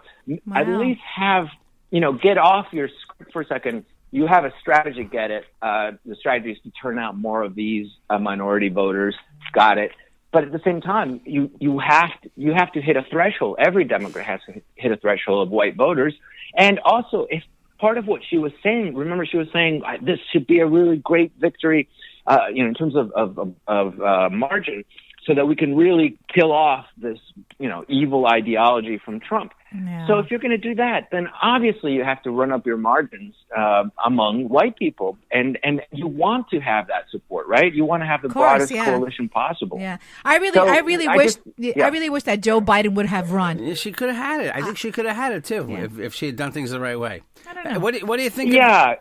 [0.54, 1.48] at least have
[1.90, 3.86] you know get off your script for a second.
[4.14, 5.46] You have a strategy, get it.
[5.62, 9.16] Uh, the strategy is to turn out more of these uh, minority voters.
[9.54, 9.92] Got it.
[10.34, 13.58] But at the same time, you you have to, you have to hit a threshold.
[13.60, 16.14] Every Democrat has to hit a threshold of white voters,
[16.58, 17.44] and also if
[17.82, 18.96] part of what she was saying.
[18.96, 21.90] Remember, she was saying this should be a really great victory,
[22.28, 24.86] uh, you know, in terms of of, of, uh, margin,
[25.26, 27.18] so that we can really kill off this,
[27.60, 29.52] you know, evil ideology from Trump.
[29.74, 30.06] Yeah.
[30.08, 32.76] So if you're going to do that, then obviously you have to run up your
[32.76, 37.74] margins uh, among white people, and and you want to have that support, right?
[37.74, 38.86] You want to have the course, broadest yeah.
[38.86, 39.80] coalition possible.
[39.80, 41.86] Yeah, I really, So, I really I wish, just- yeah.
[41.86, 43.76] I really wish that Joe Biden would have run.
[43.76, 44.52] She could have had it.
[44.54, 45.84] I think she could have had it too Yeah.
[45.86, 47.22] if, if she had done things the right way.
[47.48, 47.76] I don't know.
[47.78, 48.50] Uh, What do, what do you think?
[48.50, 48.96] Of, Yeah.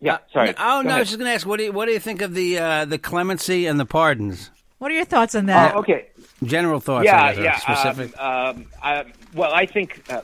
[0.00, 0.18] Yeah.
[0.32, 0.50] Sorry.
[0.58, 1.46] Oh Go no, I was just going to ask.
[1.46, 4.50] What do you, what do you think of the uh, the clemency and the pardons?
[4.78, 5.74] What are your thoughts on that?
[5.74, 6.08] Oh, okay.
[6.44, 7.06] General thoughts.
[7.06, 7.56] yeah, I yeah.
[7.56, 8.18] Specific.
[8.20, 9.04] Um, um, I,
[9.36, 10.22] well, I think uh,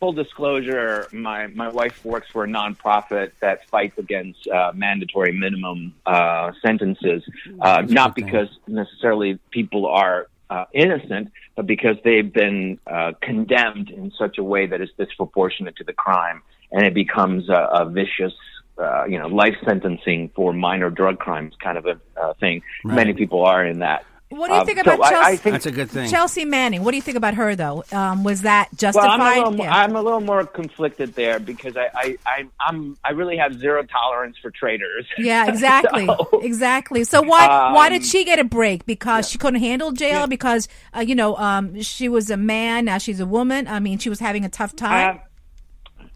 [0.00, 5.94] full disclosure, my my wife works for a nonprofit that fights against uh, mandatory minimum
[6.04, 7.22] uh, sentences,
[7.60, 10.28] uh, not because necessarily people are.
[10.50, 15.74] Uh, innocent, but because they've been uh, condemned in such a way that is disproportionate
[15.76, 18.34] to the crime, and it becomes a, a vicious,
[18.76, 22.60] uh, you know, life sentencing for minor drug crimes kind of a uh, thing.
[22.84, 24.04] Many people are in that.
[24.32, 25.26] What do you Um, think so about I- Chelsea?
[25.32, 26.10] I think That's a good thing.
[26.10, 26.82] Chelsea Manning.
[26.84, 27.84] What do you think about her though?
[27.92, 29.10] Um, was that Well, justified?
[29.10, 29.74] I'm a little, more, Yeah.
[29.76, 33.82] I'm a little more conflicted there because I, I, I, I'm, I really have zero
[33.84, 35.06] tolerance for traitors.
[35.18, 37.04] Yeah, exactly, So, exactly.
[37.04, 38.86] So why why did Um, she get a break?
[38.86, 40.26] Because she couldn't handle jail.
[40.26, 42.84] Because uh, you know, um, she was a man.
[42.86, 43.68] Now she's a woman.
[43.68, 45.16] I mean, she was having a tough time.
[45.16, 45.18] uh,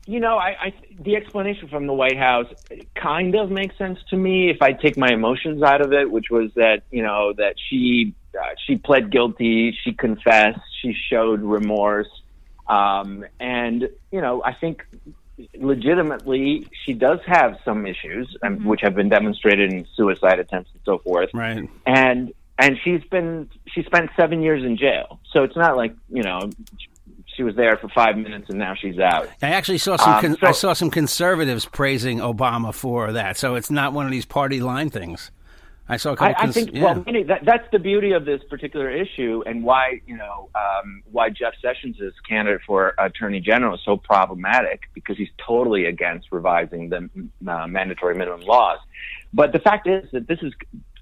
[0.07, 2.47] you know, I, I, the explanation from the White House
[2.95, 6.31] kind of makes sense to me if I take my emotions out of it, which
[6.31, 12.09] was that you know that she, uh, she pled guilty, she confessed, she showed remorse,
[12.69, 14.87] um, and you know, I think
[15.55, 20.81] legitimately she does have some issues, um, which have been demonstrated in suicide attempts and
[20.85, 21.31] so forth.
[21.35, 21.69] right.
[21.85, 26.23] and and she's been she spent seven years in jail so it's not like you
[26.23, 26.40] know
[27.37, 30.14] she was there for five minutes and now she's out I actually saw some.
[30.14, 33.37] Um, con- so- I saw some conservatives praising Obama for that.
[33.37, 35.31] So it's not one of these party line things.
[35.88, 36.35] I saw a couple.
[36.37, 36.83] I, I think yeah.
[36.83, 41.03] well many, that, that's the beauty of this particular issue and why you know um,
[41.12, 46.27] why Jeff Sessions' is candidate for attorney general is so problematic because he's totally against
[46.33, 47.09] revising the
[47.49, 48.79] uh, mandatory minimum laws
[49.33, 50.53] but the fact is that this is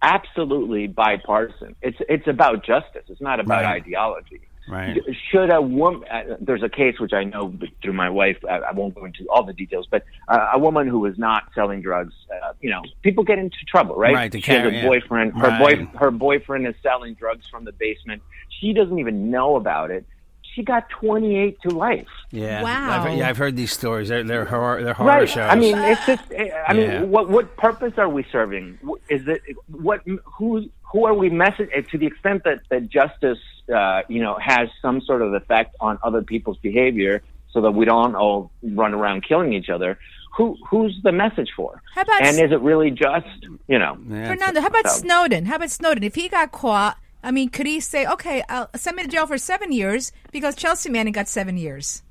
[0.02, 3.82] absolutely bipartisan it's it's about justice it's not about Right.
[3.82, 4.98] ideology Right.
[5.30, 8.72] should a woman uh, there's a case which i know through my wife i, I
[8.72, 12.14] won't go into all the details but uh, a woman who was not selling drugs
[12.32, 14.86] uh, you know people get into trouble right Right, to she has carry- a yeah.
[14.88, 15.90] boyfriend her Right.
[15.92, 18.22] boy her boyfriend is selling drugs from the basement
[18.60, 20.06] she doesn't even know about it
[20.54, 22.62] she got 28 to life Yeah.
[22.62, 23.02] Wow.
[23.04, 24.08] I've, yeah, I've heard these stories.
[24.08, 25.50] They're they're horror, they're horror right shows.
[25.50, 26.22] i mean it's just
[26.68, 27.02] i mean Yeah.
[27.02, 28.78] what what purpose are we serving
[29.10, 30.00] is it what
[30.38, 33.42] who who are we message to the extent that that justice
[33.74, 37.20] uh, you know has some sort of effect on other people's behavior
[37.52, 39.98] so that we don't all run around killing each other
[40.36, 43.26] who who's the message for How about and is it really just
[43.66, 45.46] you know Yeah, Fernando, how about So- Snowden?
[45.46, 46.04] How about Snowden?
[46.04, 49.26] If he got caught, I mean, could he say, "Okay, I'll send me to jail
[49.26, 50.12] for seven years"?
[50.30, 52.02] Because Chelsea Manning got seven years.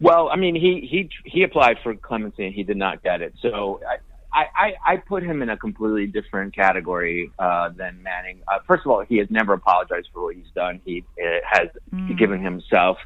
[0.00, 3.34] Well, I mean, he he he applied for clemency and he did not get it.
[3.40, 3.80] So
[4.32, 8.42] I I, I put him in a completely different category uh, than Manning.
[8.48, 10.80] Uh, first of all, he has never apologized for what he's done.
[10.84, 11.68] He uh, has
[12.16, 12.98] given himself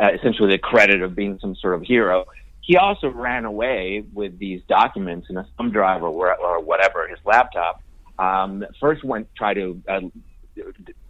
[0.00, 2.26] uh, essentially the credit of being some sort of hero.
[2.60, 7.06] He also ran away with these documents in a thumb drive or, where, or whatever,
[7.06, 7.80] his laptop.
[8.18, 10.00] Um, first went try to uh,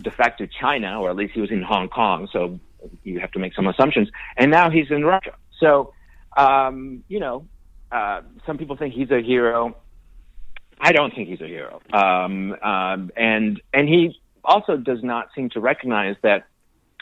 [0.02, 2.28] defect to China, or at least he was in Hong Kong.
[2.32, 2.60] So
[3.04, 4.08] you have to make some assumptions.
[4.36, 5.34] And now he's in Russia.
[5.58, 5.94] So,
[6.36, 7.46] um, you know,
[7.96, 9.74] uh, some people think he's a hero.
[10.78, 11.80] I don't think he's a hero.
[11.92, 16.46] Um, um, and and he also does not seem to recognize that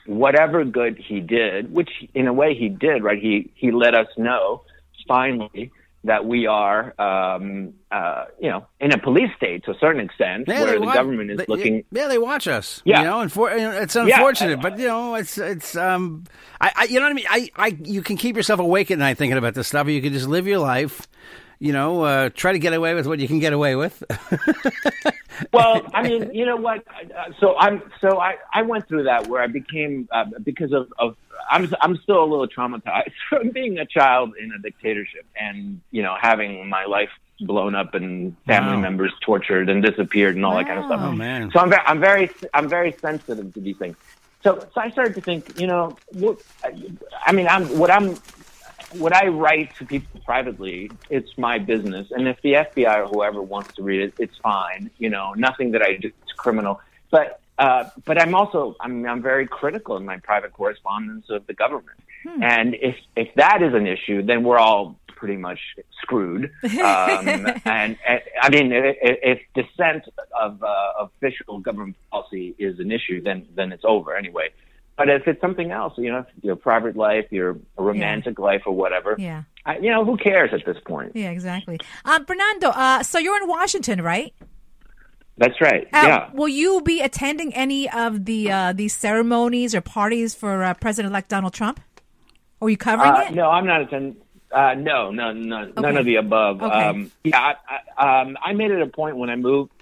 [0.06, 3.20] whatever good he did, which in a way he did, right?
[3.20, 4.62] He he let us know
[5.08, 5.72] finally
[6.04, 10.44] that we are, um, uh, you know, in a police state to a certain extent,
[10.46, 11.84] Yeah, where the wa- government is they- looking.
[11.90, 12.82] Yeah, they watch us.
[12.84, 13.00] Yeah.
[13.00, 16.24] you know, and for, you know, it's unfortunate, but you know, it's it's um,
[16.60, 17.26] I, I you know what I mean.
[17.28, 19.86] I, I you can keep yourself awake at night thinking about this stuff.
[19.86, 21.08] Or you can just live your life.
[21.60, 24.02] You know, uh, try to get away with what you can get away with.
[25.52, 26.84] well, I mean, you know what?
[27.40, 31.16] So I'm so I I went through that where I became uh, because of of
[31.50, 36.02] I'm I'm still a little traumatized from being a child in a dictatorship and you
[36.02, 38.82] know having my life blown up and family Wow.
[38.82, 41.00] members tortured and disappeared and all that kind of stuff.
[41.02, 41.50] Oh, man.
[41.52, 43.96] So I'm very I'm very I'm very sensitive to these things.
[44.42, 46.38] So so I started to think, you know, what,
[47.26, 48.16] I mean, I'm what I'm
[48.98, 52.06] what I write to people privately, it's my business.
[52.10, 54.90] And if the FBI or whoever wants to read it, it's fine.
[54.98, 56.80] You know, nothing that I do is criminal.
[57.10, 61.54] But uh, but I'm also I'm I'm very critical in my private correspondence of the
[61.54, 61.98] government.
[62.42, 65.60] And if if that is an issue, then we're all pretty much
[66.02, 66.50] screwed.
[66.64, 67.96] Um, and, and
[68.42, 70.04] I mean, if, if dissent
[70.38, 74.48] of uh, official government policy is an issue, then then it's over anyway.
[74.96, 79.16] But if it's something else, you know, your private life, your romantic life, or whatever,
[79.18, 79.42] Yeah.
[79.66, 81.12] I, you know, who cares at this point?
[81.14, 81.80] Yeah, exactly.
[82.04, 84.32] Um, Fernando, uh, so you're in Washington, right?
[85.36, 85.86] That's right.
[85.92, 86.30] Uh, yeah.
[86.32, 91.28] Will you be attending any of the uh, these ceremonies or parties for uh, President-elect
[91.28, 91.80] Donald Trump?
[92.60, 93.34] Are you covering Uh, it?
[93.34, 94.16] no, I'm not attending.
[94.52, 96.62] Uh, no, no, no, none of the above.
[96.62, 96.72] Okay.
[96.72, 97.54] Um, yeah, I,
[97.98, 99.72] I, um, I made it a point when I moved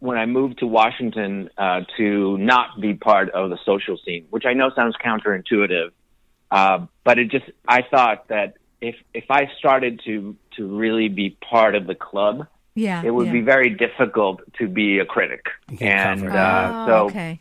[0.00, 4.44] when I moved to Washington uh, to not be part of the social scene, which
[4.44, 5.92] I know sounds counterintuitive,
[6.50, 11.38] uh, but it just I thought that if if I started to to really be
[11.48, 13.02] part of the club, yeah.
[13.04, 13.32] it would yeah.
[13.32, 15.46] be very difficult to be a critic,
[15.80, 17.40] and uh, Oh, so okay.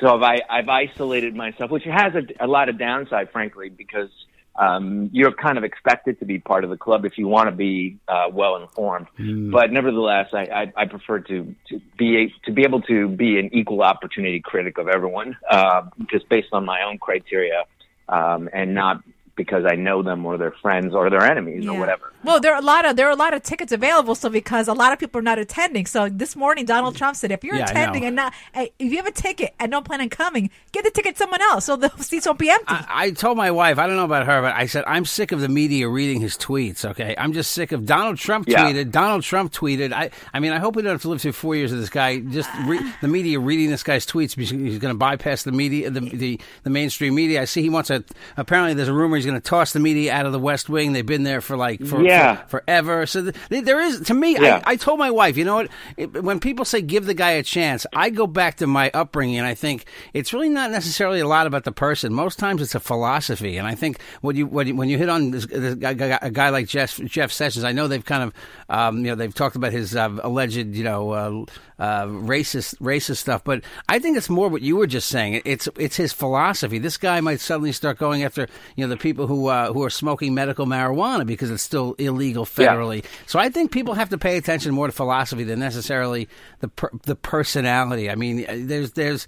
[0.00, 4.10] so I've, I, I've isolated myself, which has a, a lot of downside, frankly, because
[4.56, 7.56] um, you're kind of expected to be part of the club if you want to
[7.56, 9.06] be uh, well informed.
[9.50, 13.54] But nevertheless, I, I, I prefer to, to be to be able to be an
[13.54, 17.64] equal opportunity critic of everyone, uh, just based on my own criteria,
[18.08, 19.02] um, and not
[19.44, 22.12] because I know them or they're friends or they're enemies or whatever.
[22.22, 24.14] Well, there are a lot of there are a lot of tickets available.
[24.14, 27.32] So because a lot of people are not attending, so this morning Donald Trump said,
[27.32, 30.10] if you're Yeah, attending and not, if you have a ticket and don't plan on
[30.10, 32.66] coming, get the ticket to someone else, so the seats won't be empty.
[32.74, 35.32] I, I told my wife, I don't know about her, but I said I'm sick
[35.32, 36.84] of the media reading his tweets.
[36.84, 38.66] Okay, I'm just sick of Donald Trump Yeah.
[38.66, 38.90] tweeted.
[38.90, 39.92] Donald Trump tweeted.
[39.94, 41.88] I, I mean, I hope we don't have to live through four years of this
[41.90, 45.52] guy just re- the media reading this guy's tweets because he's going to bypass the
[45.52, 47.40] media, the, the the mainstream media.
[47.40, 48.04] I see he wants to.
[48.36, 50.92] Apparently, there's a rumor he's going to toss the media out of the West Wing.
[50.92, 52.36] They've been there for like for, Yeah.
[52.46, 53.06] for forever.
[53.06, 54.32] So th- there is to me.
[54.38, 54.62] Yeah.
[54.66, 55.68] I, I told my wife, you know what?
[55.96, 59.38] It, when people say give the guy a chance, I go back to my upbringing
[59.38, 62.12] and I think it's really not necessarily a lot about the person.
[62.12, 65.08] Most times it's a philosophy, and I think when you when you, when you hit
[65.08, 65.90] on this, this guy,
[66.22, 68.32] a guy like Jeff Jeff Sessions, I know they've kind of
[68.68, 71.44] um, you know they've talked about his uh, alleged you know uh,
[71.80, 75.40] uh, racist racist stuff, but I think it's more what you were just saying.
[75.44, 76.78] It's it's his philosophy.
[76.78, 79.90] This guy might suddenly start going after you know the people who uh, who are
[79.90, 82.68] smoking medical marijuana because it's still illegal Yeah.
[82.74, 83.04] federally.
[83.26, 86.28] So I think people have to pay attention more to philosophy than necessarily
[86.60, 88.10] the per, the personality.
[88.10, 89.26] I mean, uh, there's there's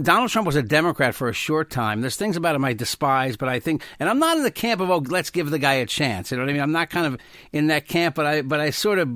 [0.00, 2.00] Donald Trump was a Democrat for a short time.
[2.00, 4.80] There's things about him I despise, but I think, and I'm not in the camp
[4.80, 6.30] of oh, let's give the guy a chance.
[6.30, 6.62] You know what I mean?
[6.62, 7.20] I'm not kind of
[7.52, 9.08] in that camp, but I but I sort of.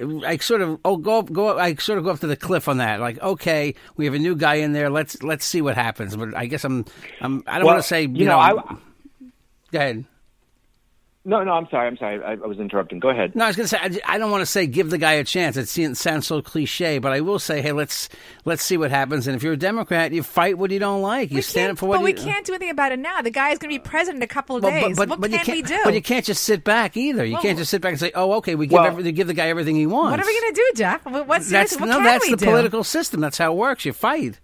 [0.00, 2.36] I sort of oh go up, go up, I sort of go up to the
[2.36, 2.98] cliff on that.
[3.00, 4.88] Like okay we have a new guy in there.
[4.90, 6.16] Let's let's see what happens.
[6.16, 6.84] But I guess I'm
[7.20, 10.04] I'm I don't Well, want to say you, you know, I- go ahead
[11.24, 12.98] No, no, I'm sorry, I'm sorry, I, I was interrupting.
[12.98, 13.36] Go ahead.
[13.36, 15.24] No, I was going to say I don't want to say give the guy a
[15.24, 15.56] chance.
[15.56, 18.08] It sounds so cliche, but I will say, hey, let's
[18.44, 19.28] let's see what happens.
[19.28, 21.30] And if you're a Democrat, you fight what you don't like.
[21.30, 23.22] You we stand up for what but we can't do anything about it now.
[23.22, 24.96] The guy is going to be president in a couple of Well, days.
[24.96, 25.80] but, but, what but can you can't, we do?
[25.84, 27.24] But you can't just sit back either.
[27.24, 29.28] You Well- can't just sit back and say, "Oh, okay, we give Well- every, give
[29.28, 31.04] the guy everything he wants." what are we going to do, Jeff?
[31.04, 32.46] What- What's That's what no, can that's we the do?
[32.46, 33.20] political system.
[33.20, 33.84] That's how it works.
[33.84, 34.40] You fight,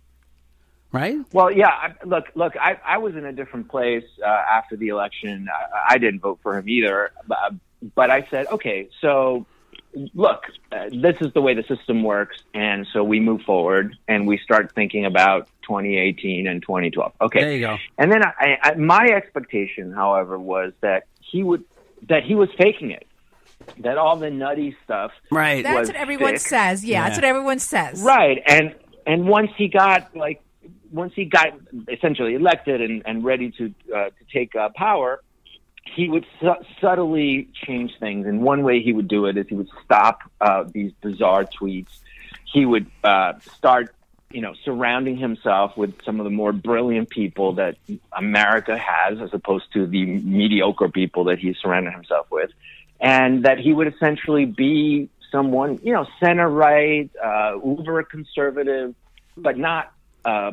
[0.93, 1.17] right?
[1.33, 1.69] Well, yeah.
[1.69, 2.57] I, look, look.
[2.57, 5.49] I, I was in a different place uh, after the election.
[5.53, 7.55] I, I didn't vote for him either, but,
[7.95, 9.47] but I said, okay, so
[10.15, 14.27] look, uh, this is the way the system works, and so we move forward and
[14.27, 17.13] we start thinking about 2018 and 2012.
[17.21, 17.77] Okay, There you go.
[17.97, 21.65] And then I, I, my expectation, however, was that he would
[22.09, 23.07] that he was faking it,
[23.81, 25.65] that all the nutty stuff, Right.
[25.65, 26.41] That's was what everyone fake.
[26.41, 26.85] says.
[26.85, 28.01] Yeah, that's what everyone says.
[28.03, 28.75] Right, and
[29.07, 30.41] and once he got like
[30.93, 31.49] once he got
[31.89, 35.23] essentially elected and, and ready to uh, to take uh, power,
[35.95, 38.27] he would su- subtly change things.
[38.27, 41.89] And one way he would do it is he would stop uh, these bizarre tweets.
[42.53, 43.95] He would uh, start,
[44.31, 47.77] you know, surrounding himself with some of the more brilliant people that
[48.13, 52.51] America has, as opposed to the mediocre people that he surrounded himself with,
[53.01, 58.95] and that he would essentially be someone, you know, center right, uh, uber conservative,
[59.37, 59.93] but not
[60.25, 60.53] uh,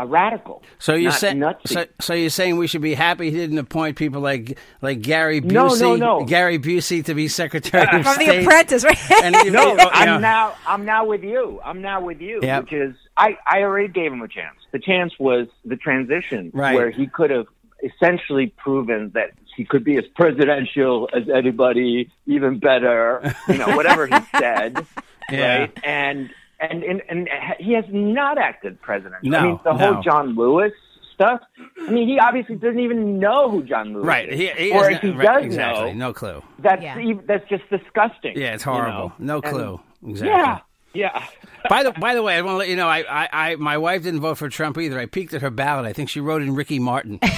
[0.00, 0.62] a radical.
[0.78, 4.20] So you're saying so, so you're saying we should be happy he didn't appoint people
[4.20, 6.24] like like Gary Busey, No, no, no.
[6.24, 8.26] Gary Busey to be Secretary uh, of From State.
[8.26, 8.98] The Apprentice, right?
[9.24, 11.60] And you- no, you know, I'm now I'm now with you.
[11.64, 12.62] I'm now with you, Yep.
[12.64, 14.56] which is I I already gave him a chance.
[14.70, 16.74] The chance was the transition, Right.
[16.74, 17.46] where he could have
[17.82, 23.34] essentially proven that he could be as presidential as anybody, even better.
[23.48, 24.86] You know, whatever he said,
[25.30, 25.58] Yeah.
[25.58, 25.78] right?
[25.82, 26.30] And
[26.60, 29.22] and and and he has not acted president.
[29.24, 29.94] No, I mean, the no.
[29.94, 30.72] whole John Lewis
[31.14, 31.40] stuff.
[31.86, 34.28] I mean, he obviously doesn't even know who John Lewis Right.
[34.28, 35.92] is, He, he or has if he no- right, does exactly.
[35.92, 36.42] know, no clue.
[36.60, 36.98] that's Yeah.
[37.00, 38.36] even, that's just disgusting.
[38.38, 39.08] Yeah, it's you horrible.
[39.08, 39.12] know?
[39.18, 39.80] No And- clue.
[40.06, 40.28] Exactly.
[40.28, 40.58] Yeah,
[40.94, 41.26] Yeah.
[41.68, 43.78] By the by the way, I want to let you know, I, I, I my
[43.78, 44.96] wife didn't vote for Trump either.
[44.98, 45.86] I peeked at her ballot.
[45.86, 47.18] I think she wrote in Ricky Martin.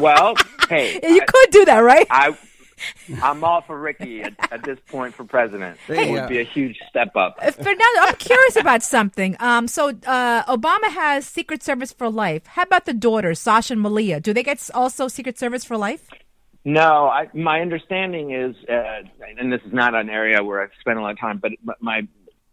[0.00, 0.34] Well,
[0.70, 2.06] hey, You I, could do that, right?
[2.10, 2.36] I,
[3.22, 5.78] I'm all for Ricky at, at this point for president.
[5.86, 6.28] There It you would go.
[6.28, 7.36] be a huge step up.
[7.54, 9.36] Fernando, I'm curious about something.
[9.40, 12.46] Um, so uh, Obama has Secret Service for life.
[12.46, 14.20] How about the daughters, Sasha and Malia?
[14.20, 16.08] Do they get also Secret Service for life?
[16.64, 19.02] No, I, my understanding is, uh,
[19.38, 22.06] and this is not an area where I've spent a lot of time, but my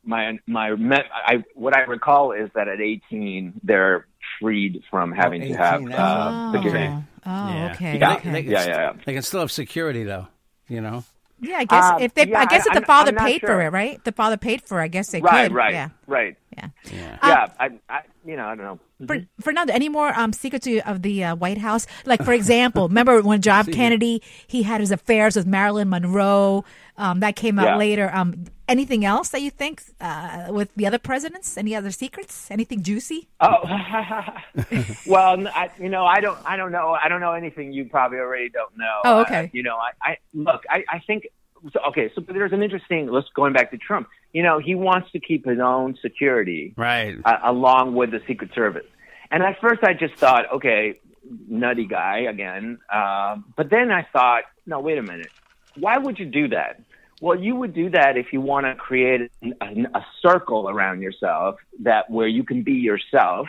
[0.03, 4.07] my my me- I, what I recall is that at 18 they're
[4.39, 6.85] freed from having to 18, have that's uh, security.
[6.85, 7.71] Oh, oh Yeah.
[7.73, 7.97] okay.
[7.97, 8.13] Yeah.
[8.15, 8.31] okay.
[8.31, 8.93] They can Yeah, yeah, yeah.
[9.05, 10.27] They can still have security though.
[10.67, 11.03] You know.
[11.41, 13.25] Yeah, I guess Uh, if they, yeah, I guess I- if the father I'm not
[13.25, 14.03] paid for it, right?
[14.03, 14.83] The father paid for it.
[14.83, 15.55] I guess they Right, could.
[15.55, 16.35] right, Yeah, right.
[16.57, 16.67] yeah.
[16.91, 17.17] Yeah.
[17.23, 18.79] yeah, I, I, you know, I don't know.
[19.07, 21.87] For, Fernando, any more um, secrets of- of the uh, White House?
[22.05, 26.65] Like, for example, remember when John Kennedy he had his affairs with Marilyn Monroe?
[26.97, 27.77] Um, that came out Yeah.
[27.77, 28.11] later.
[28.13, 31.57] Um, anything else that you think uh, with the other presidents?
[31.57, 32.49] Any other secrets?
[32.49, 33.27] Anything juicy?
[33.41, 33.59] Oh,
[35.07, 37.85] well, n- I, you know, I don't, I don't know, I don't know anything you
[37.85, 39.01] probably already don't know.
[39.03, 39.49] Oh, Uh, okay.
[39.53, 41.27] you know, I, I look, I, I think,
[41.73, 43.07] so, okay, so there's an interesting.
[43.11, 44.07] Let's going back to Trump.
[44.31, 47.17] You know, he wants to keep his own security Right.
[47.25, 48.85] uh, along with the Secret Service.
[49.31, 50.99] And at first, I just thought, okay,
[51.49, 52.79] nutty guy again.
[52.93, 55.29] Um, but then I thought, no, wait a minute.
[55.75, 56.81] Why would you do that?
[57.21, 61.57] Well, you would do that if you want to create a, a circle around yourself
[61.81, 63.47] that where you can be yourself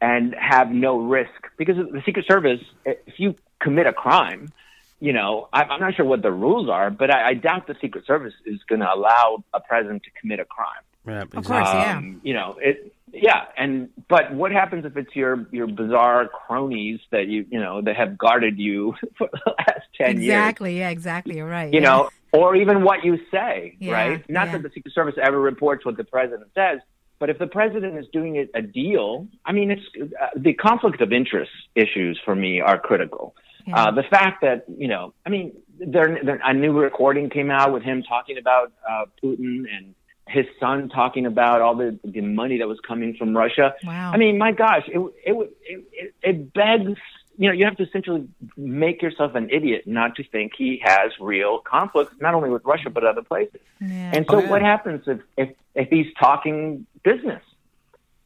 [0.00, 1.30] and have no risk.
[1.56, 4.52] Because the Secret Service, if you commit a crime,
[5.00, 7.76] you know, I'm I'm not sure what the rules are, but I, I doubt the
[7.80, 10.82] Secret Service is going to allow a president to commit a crime.
[11.06, 11.56] Yeah, Of exactly.
[11.56, 11.96] course, yeah.
[11.98, 12.94] Um, You know, it.
[13.14, 17.82] Yeah, and but what happens if it's your your bizarre cronies that you you know
[17.82, 20.32] that have guarded you for the last ten years?
[20.32, 20.78] Exactly.
[20.78, 20.90] Yeah.
[20.90, 21.36] Exactly.
[21.36, 21.72] You're right.
[21.72, 21.86] You yeah.
[21.88, 24.30] know, or even what you say, Yeah, right?
[24.30, 24.52] Not yeah.
[24.52, 26.80] that the Secret Service ever reports what the president says,
[27.18, 29.82] but if the president is doing it a deal, I mean, it's
[30.20, 33.36] uh, the conflict of interest issues for me are critical.
[33.66, 33.76] Yeah.
[33.76, 37.72] Uh, the fact that you know, I mean, there, there a new recording came out
[37.72, 39.94] with him talking about uh, Putin and
[40.26, 43.74] his son talking about all the the money that was coming from Russia.
[43.84, 44.10] Wow.
[44.12, 45.56] I mean, my gosh, it it
[45.92, 46.98] it, it begs.
[47.38, 51.12] You know, you have to essentially make yourself an idiot not to think he has
[51.18, 53.60] real conflicts, not only with Russia but other places.
[53.80, 54.10] Yeah.
[54.14, 54.50] And so, Oh, yeah.
[54.50, 57.42] what happens if, if if he's talking business?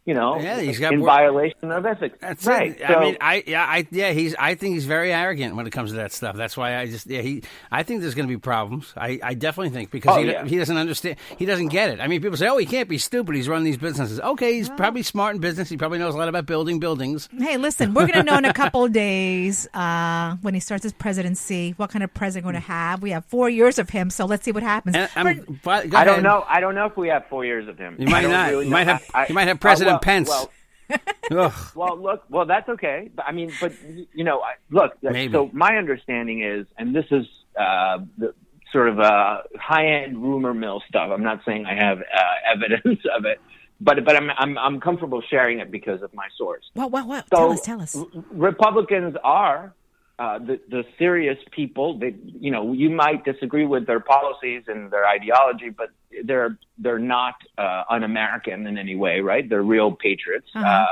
[0.06, 2.16] You know, Yeah, he's got in more- violation of ethics.
[2.20, 2.70] That's right.
[2.70, 2.78] it.
[2.78, 4.36] So, I mean, I yeah, I yeah, he's.
[4.38, 6.36] I think he's very arrogant when it comes to that stuff.
[6.36, 7.42] That's why I just yeah, he.
[7.72, 8.92] I think there's going to be problems.
[8.96, 10.44] I, I definitely think because Oh, he yeah.
[10.44, 11.16] he doesn't understand.
[11.36, 12.00] He doesn't get it.
[12.00, 13.34] I mean, people say, oh, he can't be stupid.
[13.34, 14.20] He's running these businesses.
[14.20, 15.68] Okay, he's probably smart in business.
[15.68, 17.28] He probably knows a lot about building buildings.
[17.36, 20.84] Hey, listen, we're going to know in a couple of days uh, when he starts
[20.84, 23.02] his presidency what kind of president we're going to have.
[23.02, 24.94] We have four years of him, so let's see what happens.
[24.94, 26.44] And I'm, but, I don't know.
[26.48, 27.96] I don't know if we have four years of him.
[27.98, 29.02] You might don't really you might have.
[29.12, 30.28] I- I- you might have President well- Pence.
[30.28, 30.50] Well,
[31.74, 33.10] well, look, well, that's okay.
[33.18, 33.72] I mean, but
[34.14, 34.92] you know, I- look.
[35.02, 35.32] Maybe.
[35.32, 37.26] So my understanding is, and this is
[37.58, 38.34] uh, the
[38.72, 41.10] sort of uh, high-end rumor mill stuff.
[41.12, 43.40] I'm not saying I have uh, evidence of it,
[43.80, 46.64] but but I'm, I'm I'm comfortable sharing it because of my source.
[46.74, 47.24] what, what, what?
[47.30, 47.96] So tell us, tell us.
[48.30, 49.74] Republicans are
[50.18, 51.98] uh, the the serious people.
[51.98, 55.90] They, you know, you might disagree with their policies and their ideology, but
[56.24, 59.46] they're they're not uh, un-American in any way, right?
[59.48, 60.48] They're real patriots.
[60.54, 60.86] Uh-huh.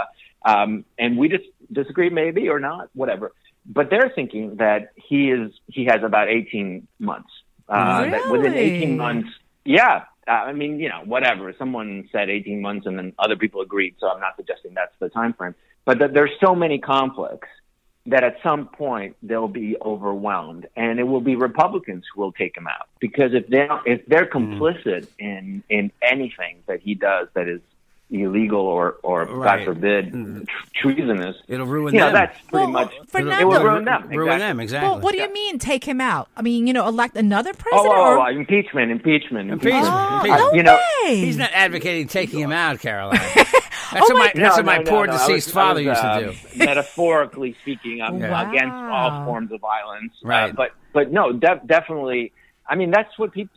[0.45, 3.33] Uh, um, and we just disagree, maybe or not, whatever.
[3.65, 7.31] But they're thinking that he is he has about eighteen months.
[7.67, 9.31] Uh, That within eighteen months,
[9.65, 10.05] yeah.
[10.27, 11.55] Uh, I mean, you know, whatever.
[11.59, 13.97] Someone said 18 months, and then other people agreed.
[14.01, 15.55] So I'm not suggesting that's the time frame.
[15.85, 17.49] But that there's so many conflicts
[18.07, 22.57] that at some point they'll be overwhelmed, and it will be Republicans who will take
[22.57, 24.39] him out because if they if they're hmm.
[24.39, 27.61] complicit in in anything that he does that is
[28.11, 29.59] illegal or or Right.
[29.59, 30.43] God forbid hmm.
[30.75, 34.09] treasonous, It'll ruin you know, that's pretty Well, much Fernando- it will ruin them.
[34.09, 34.91] Ruin them exactly.
[34.91, 36.29] Well, what do you mean take him out?
[36.37, 37.87] I mean, you know, elect another Oh, president?
[37.87, 39.87] oh, or- oh, oh impeachment, impeachment, Impeachment.
[39.87, 40.41] Oh, Impeachment.
[40.41, 41.17] no You know, way.
[41.17, 43.19] He's not advocating taking him out, Caroline.
[43.93, 45.13] Oh That's what my, that's what my no, no, poor no.
[45.13, 46.59] Deceased was- father was, used uh, to do.
[46.65, 48.51] Metaphorically speaking, I'm Wow.
[48.51, 50.13] against all forms of violence.
[50.25, 50.55] Uh, Right.
[50.57, 52.33] but but no, de- definitely.
[52.67, 53.55] I mean, that's what people,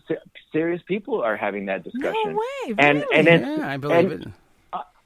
[0.52, 2.14] serious people are having that discussion.
[2.26, 3.06] No way, really?
[3.14, 4.28] and it's, Yeah, I believe and, it.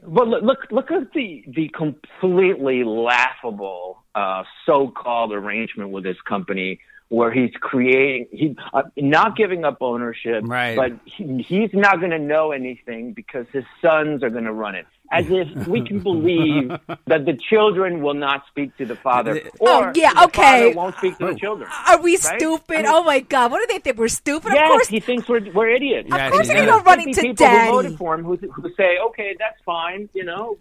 [0.04, 6.80] Well, look, look, look at the the completely laughable uh, so-called arrangement with this company,
[7.10, 10.76] where he's creating, he uh, not giving up ownership, Right.
[10.76, 14.74] but he, he's not going to know anything because his sons are going to run
[14.74, 14.88] it.
[15.12, 16.70] As if we can believe
[17.08, 20.42] that the children will not speak to the father, or Oh, yeah, the okay.
[20.72, 21.70] father won't speak to the children.
[21.90, 22.20] Are we Right?
[22.40, 22.76] stupid?
[22.78, 23.52] I mean- oh my God!
[23.52, 23.98] What do they think?
[23.98, 24.54] We're stupid?
[24.54, 24.88] Yes, of course.
[24.88, 26.08] he thinks we're we're idiots.
[26.10, 26.80] Yeah, of course, he they does.
[26.80, 27.68] go running to people daddy.
[27.70, 30.58] who voted for him who, who say, okay, that's fine, you know.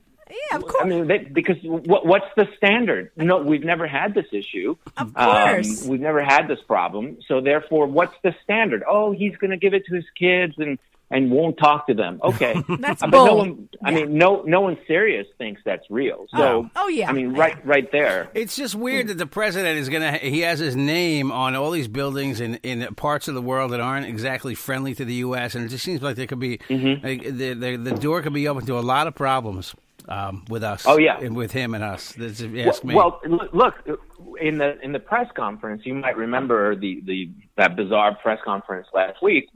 [0.50, 0.76] Yeah, of course.
[0.80, 3.10] I mean, they, because what, what's the standard?
[3.16, 4.76] No, we've never had this issue.
[4.96, 5.84] Of Um, course.
[5.84, 7.18] we've never had this problem.
[7.26, 8.84] So therefore, what's the standard?
[8.88, 10.78] Oh, he's going to give it to his kids and
[11.10, 12.20] and won't talk to them.
[12.22, 13.36] Okay, That's but no bull.
[13.38, 13.68] one.
[13.84, 13.96] I Yeah.
[13.96, 16.26] mean, no no one serious thinks that's real.
[16.34, 16.70] So Oh.
[16.76, 17.08] Oh, yeah.
[17.08, 18.28] I mean, right right there.
[18.34, 21.70] It's just weird that the president is going to, he has his name on all
[21.72, 25.54] these buildings in, in parts of the world that aren't exactly friendly to the U.S.,
[25.54, 27.04] and it just seems like there could be, Mm-hmm.
[27.06, 29.74] like, the, the, the door could be open to a lot of problems
[30.08, 30.84] um, with us.
[30.86, 31.18] Oh, yeah.
[31.20, 32.12] and With him and us.
[32.12, 32.94] That's, if you ask me.
[32.94, 34.00] Well, look, look,
[34.40, 38.86] in the in the press conference, you might remember the the that bizarre press conference
[38.94, 39.48] last week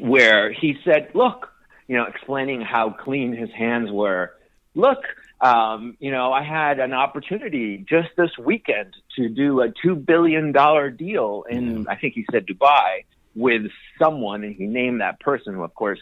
[0.00, 1.50] where he said, "Look,
[1.90, 4.36] you know, explaining how clean his hands were.
[4.76, 4.98] Look,
[5.40, 10.52] um, you know, I had an opportunity just this weekend to do a two billion
[10.52, 13.62] dollar deal in, I think he said Dubai, with
[13.98, 15.98] someone, and he named that person, who of course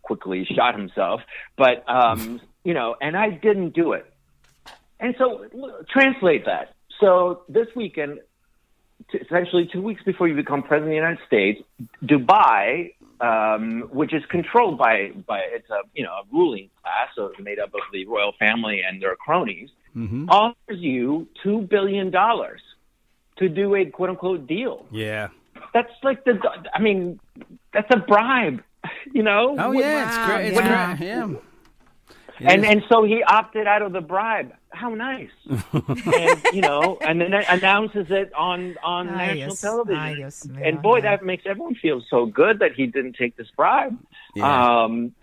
[0.00, 1.20] quickly shot himself.
[1.56, 4.10] But um, you know, and I didn't do it.
[4.98, 5.44] And so
[5.90, 6.74] translate that.
[6.98, 8.20] So this weekend,
[9.12, 11.62] essentially two weeks before you become president of the United States,
[12.02, 17.26] Dubai, um, which is controlled by by it's a you know a ruling class, so
[17.26, 19.70] it's made up of the royal family and their cronies,
[20.28, 22.60] offers you two billion dollars
[23.38, 24.86] to do a quote unquote deal.
[24.90, 25.28] yeah.
[25.74, 26.38] That's like the
[26.74, 27.18] I mean,
[27.72, 28.62] that's a bribe,
[29.12, 29.56] you know.
[29.58, 30.46] Oh, What- yeah, it's Wow, great.
[30.48, 30.96] It's yeah.
[30.96, 31.06] great.
[31.06, 31.28] Yeah.
[32.38, 34.52] It and and so he opted out of the bribe.
[34.70, 39.60] How nice, and you know, and then announces it on on Ay, national Dios.
[39.60, 40.00] television.
[40.02, 41.02] Ay, Dios mío, and boy, yeah.
[41.16, 43.96] that makes everyone feel so good that he didn't take this bribe.
[44.34, 44.82] Yeah.
[44.84, 45.12] Um,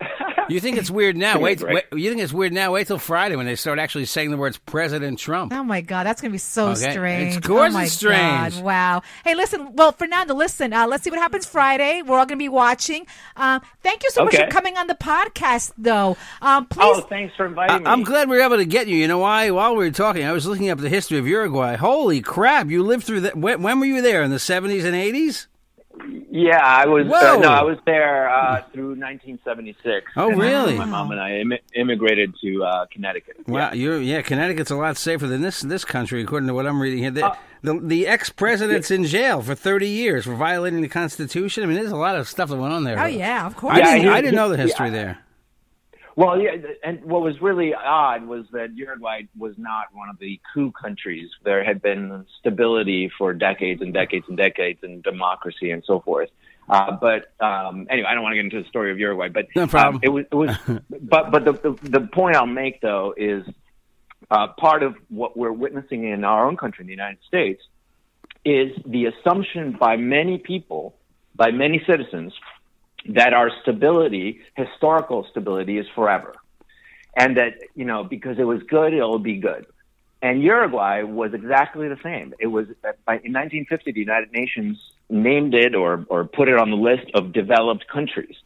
[0.50, 1.38] You think it's weird now?
[1.40, 2.72] Wait, wait, you think it's weird now?
[2.72, 5.54] Wait till Friday when they start actually saying the words President Trump.
[5.54, 6.90] Oh my God, that's gonna be so Okay.
[6.92, 7.22] strange.
[7.22, 8.56] It's- of course oh my it's strange.
[8.56, 9.02] God, wow.
[9.24, 9.74] Hey, listen.
[9.74, 10.74] Well, Fernando, listen.
[10.74, 12.02] Uh, let's see what happens Friday.
[12.02, 13.06] We're all gonna be watching.
[13.36, 16.18] Um, thank you so much for coming on the podcast, though.
[16.42, 16.82] Um, please.
[16.84, 17.86] oh, thanks for inviting me.
[17.86, 18.96] I, am glad we are able to get you.
[18.96, 19.33] You know why?
[19.50, 21.76] While we were talking, I was looking up the history of Uruguay.
[21.76, 22.68] Holy crap!
[22.68, 23.36] You lived through that.
[23.36, 24.22] When, when were you there?
[24.22, 25.46] In the 70s and 80s?
[26.30, 27.06] Yeah, I was.
[27.06, 27.36] Whoa.
[27.36, 30.10] Uh, no, I was there uh, through 1976.
[30.16, 30.76] Oh, really?
[30.76, 33.36] My mom and I Im- immigrated to uh, Connecticut.
[33.46, 36.80] Wow, you're, yeah, Connecticut's a lot safer than this this country, according to what I'm
[36.82, 37.10] reading here.
[37.12, 41.62] The, Uh, the, the ex president's in jail for 30 years for violating the Constitution.
[41.62, 42.98] I mean, there's a lot of stuff that went on there.
[43.00, 43.74] oh yeah, of course.
[43.76, 44.92] I Yeah, didn't, he- I didn't know the history yeah.
[44.92, 45.18] there.
[46.16, 46.52] Well, yeah,
[46.84, 51.28] and what was really odd was that Uruguay was not one of the coup countries.
[51.44, 56.30] There had been stability for decades and decades and decades and democracy and so forth.
[56.68, 59.46] Uh, but um, anyway, I don't want to get into the story of Uruguay, but
[59.56, 59.96] No problem.
[59.96, 60.56] um, it was, it was,
[61.02, 63.44] but but the, the the point I'll make though is
[64.30, 67.60] uh, part of what we're witnessing in our own country, in the United States,
[68.44, 70.94] is the assumption by many people,
[71.34, 72.32] by many citizens,
[73.10, 76.34] that our stability, historical stability, is forever.
[77.16, 79.66] And that, you know, because it was good, it'll be good.
[80.20, 82.32] And Uruguay was exactly the same.
[82.38, 86.76] It was in 1950, the United Nations named it or, or put it on the
[86.76, 88.36] list of developed countries.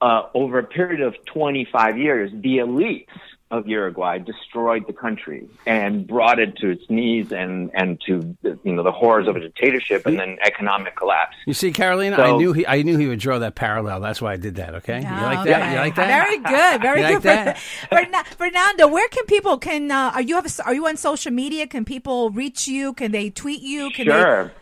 [0.00, 3.06] Uh, over a period of 25 years, the elites
[3.50, 8.72] of Uruguay destroyed the country and brought it to its knees and, and to you
[8.72, 11.36] know the horrors of a dictatorship and then economic collapse.
[11.46, 14.00] You see, Carolina, I knew he I knew he would draw that parallel.
[14.00, 14.74] That's why I did that.
[14.76, 15.72] Okay, you Oh, like that?
[15.72, 16.06] You like that?
[16.24, 16.82] Very good.
[16.82, 17.22] Very You like good.
[17.22, 17.56] that?
[17.90, 21.32] Ferna- Fernando, where can people can uh, are you have a, are you on social
[21.32, 21.66] media?
[21.66, 22.92] Can people reach you?
[22.92, 23.90] Can they tweet you?
[23.90, 24.52] Can Sure.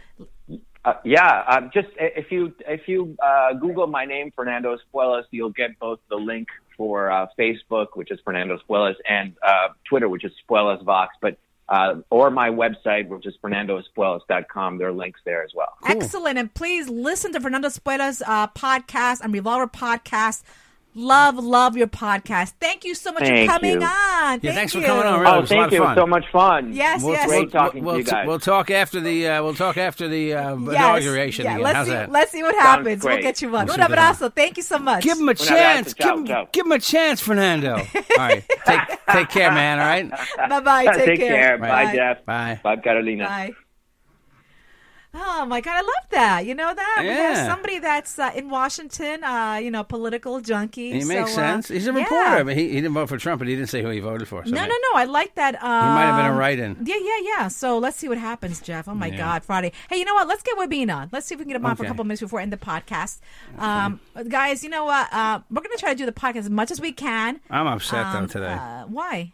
[0.84, 5.50] Uh, yeah, um, just if you if you uh, Google my name, Fernando Espuelas, you'll
[5.50, 6.46] get both the link
[6.76, 11.38] for uh, Facebook, which is Fernando Espuelas, and uh, Twitter, which is Espuelas Vox, but
[11.68, 14.78] uh, or my website, which is fernandoespuelas.com.
[14.78, 15.76] There are links there as well.
[15.82, 16.38] they excellent?
[16.38, 20.42] And please listen to Fernando Espuela's uh, podcast and Revolver podcast.
[20.98, 22.54] Love, love your podcast.
[22.58, 23.86] Thank you so much Thank for coming you.
[23.86, 23.86] on.
[23.86, 24.86] Yeah, Thank thanks for you.
[24.86, 25.30] coming on, really.
[25.30, 25.76] it Oh, was a lot thank of you.
[25.76, 25.96] It was fun.
[25.96, 26.72] so much fun.
[26.72, 27.28] Yes, We'll, yes.
[27.28, 28.26] we'll, Great talking we'll, to you guys.
[28.26, 30.74] We'll talk after the uh, we'll talk after the uh, Yes.
[30.74, 31.62] inauguration Yeah, again.
[31.64, 31.92] let's How's see.
[31.92, 32.10] that?
[32.12, 33.04] Let's see what happens.
[33.04, 33.66] We'll get you on.
[33.66, 34.34] We'll Un see what abrazo.
[34.34, 35.04] Thank you so much.
[35.04, 35.48] Give him a abrazo.
[35.48, 35.92] chance.
[35.94, 36.48] Ciao, give, him, ciao.
[36.50, 37.74] give him a chance, Fernando.
[37.76, 37.82] All
[38.16, 38.80] right, take
[39.12, 39.78] take care, man.
[39.78, 40.84] All right, Bye bye.
[40.96, 41.58] Take, Take care.
[41.58, 41.94] Bye, Bye.
[41.94, 42.24] Jeff.
[42.24, 42.60] Bye.
[42.62, 43.24] Bye, Carolina.
[43.26, 43.52] Bye.
[45.18, 46.44] Oh my god, I love that.
[46.46, 47.46] You know that we have Yeah.
[47.46, 49.24] somebody that's uh, in Washington.
[49.24, 50.92] Uh, you know, political junkie.
[50.92, 51.68] He makes so, uh, sense.
[51.68, 51.98] He's a yeah.
[52.00, 52.28] reporter.
[52.36, 54.28] I mean, he, he didn't vote for Trump, but he didn't say who he voted
[54.28, 54.44] for.
[54.44, 54.90] So No, no, no.
[54.98, 55.54] I like that.
[55.54, 56.76] Um, He might have been a write-in.
[56.84, 57.48] Yeah, yeah, yeah.
[57.48, 58.88] So let's see what happens, Jeff.
[58.88, 59.16] Oh my Yeah.
[59.16, 59.72] God, Friday.
[59.88, 60.28] Hey, you know what?
[60.28, 61.08] Let's get Webin on.
[61.12, 61.90] Let's see if we can get him on for a Okay.
[61.92, 63.20] couple minutes before end the podcast.
[63.58, 65.12] Um, guys, you know what?
[65.12, 67.40] Uh, we're gonna try to do the podcast as much as we can.
[67.50, 68.52] I'm upset Um, though today.
[68.52, 69.32] Uh, why?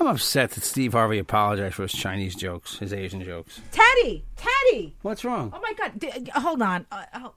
[0.00, 3.60] I'm upset that Steve Harvey apologized for his Chinese jokes, his Asian jokes.
[3.70, 4.96] Teddy, Teddy.
[5.02, 5.52] What's wrong?
[5.54, 5.92] Oh my God.
[5.98, 6.84] D- hold on.
[6.90, 7.28] Uh, uh,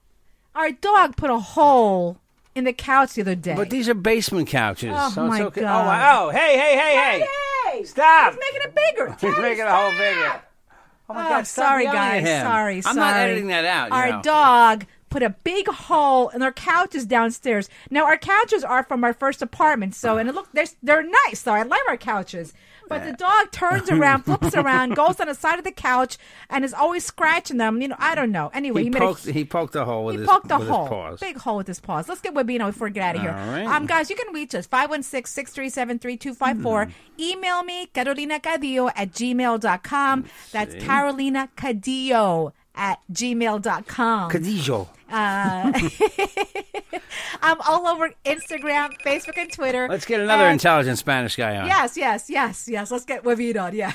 [0.54, 2.18] our dog put a hole
[2.56, 3.54] in the couch the other day.
[3.54, 5.60] But these are basement couches, Oh, so my it's okay.
[5.60, 5.84] God.
[5.84, 6.30] Oh, wow.
[6.30, 7.26] hey, hey, hey, hey!
[7.78, 7.84] Hey!
[7.84, 8.32] Stop!
[8.34, 9.10] He's making it bigger.
[9.20, 10.42] He's Teddy, making a whole bigger.
[11.10, 11.46] Oh my Oh, God!
[11.46, 12.22] stop sorry, guys.
[12.26, 12.42] him.
[12.44, 13.88] Sorry, I'm not editing that out.
[13.90, 14.22] you Our know.
[14.22, 17.68] dog put a big hole in our couches downstairs.
[17.90, 21.38] Now our couches are from our first apartment, so and it look they're they're nice.
[21.40, 22.52] So I love our couches.
[22.88, 26.16] But the dog turns around, flips around, goes on the side of the couch,
[26.48, 27.82] and is always scratching them.
[27.82, 28.50] You know, I don't know.
[28.54, 29.26] Anyway, He, he, poked.
[29.26, 31.80] a he poked a hole with he his poked a hole, big hole with his
[31.80, 32.08] paws.
[32.08, 33.32] Let's get Webino before we get out of here.
[33.32, 33.66] All right.
[33.66, 36.86] Um, guys, you can reach us 516-637-3254.
[36.86, 36.90] Hmm.
[37.20, 40.24] Email me Carolina Cadillo at gmail.com.
[40.52, 44.30] That's Carolina Cadillo at gmail.com.
[44.30, 44.88] Cadijo.
[45.10, 45.72] Uh,
[47.42, 49.88] I'm all over Instagram, Facebook, and Twitter.
[49.88, 51.66] Let's get another And- intelligent Spanish guy on.
[51.66, 52.90] Yes, yes, yes, yes.
[52.90, 53.74] Let's get Webino on.
[53.74, 53.92] Yeah.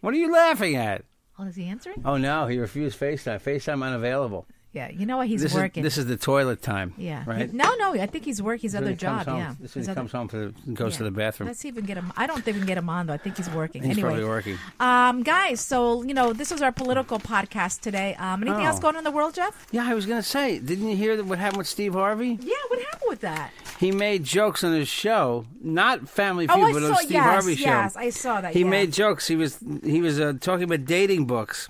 [0.00, 1.04] What are you laughing at?
[1.38, 2.00] oh, is he answering?
[2.04, 3.40] Oh no, he refused FaceTime.
[3.42, 4.46] FaceTime unavailable.
[4.76, 4.90] Yeah.
[4.90, 5.26] You know what?
[5.26, 5.82] He's this working.
[5.84, 6.92] is this is the toilet time.
[6.98, 7.24] yeah.
[7.26, 7.50] Right.
[7.50, 7.94] He- no, no.
[7.94, 9.26] I think he's working his other job.
[9.26, 9.54] home- Yeah.
[9.58, 10.98] This is when he other- comes home for the, goes yeah.
[10.98, 11.48] to the bathroom.
[11.48, 12.12] Let's even get him.
[12.16, 13.14] I don't think we can get him on though.
[13.14, 13.82] I think he's working.
[13.82, 14.58] He's anyway, probably working.
[14.78, 18.14] Um, guys, so you know this was our political podcast today.
[18.18, 18.68] Um, anything Oh.
[18.68, 19.66] else going on in the world, Jeff?
[19.72, 22.38] Yeah, I was gonna say, didn't you hear that what happened with Steve Harvey?
[22.42, 23.50] Yeah, what happened with that?
[23.80, 26.88] He made jokes on his show, not Family Oh, Feud, I but saw.
[26.90, 27.64] on Steve yes, Harvey show.
[27.64, 28.52] yes, I saw that.
[28.52, 28.66] He yeah.
[28.66, 29.26] made jokes.
[29.28, 31.68] He was he was uh, talking about dating books.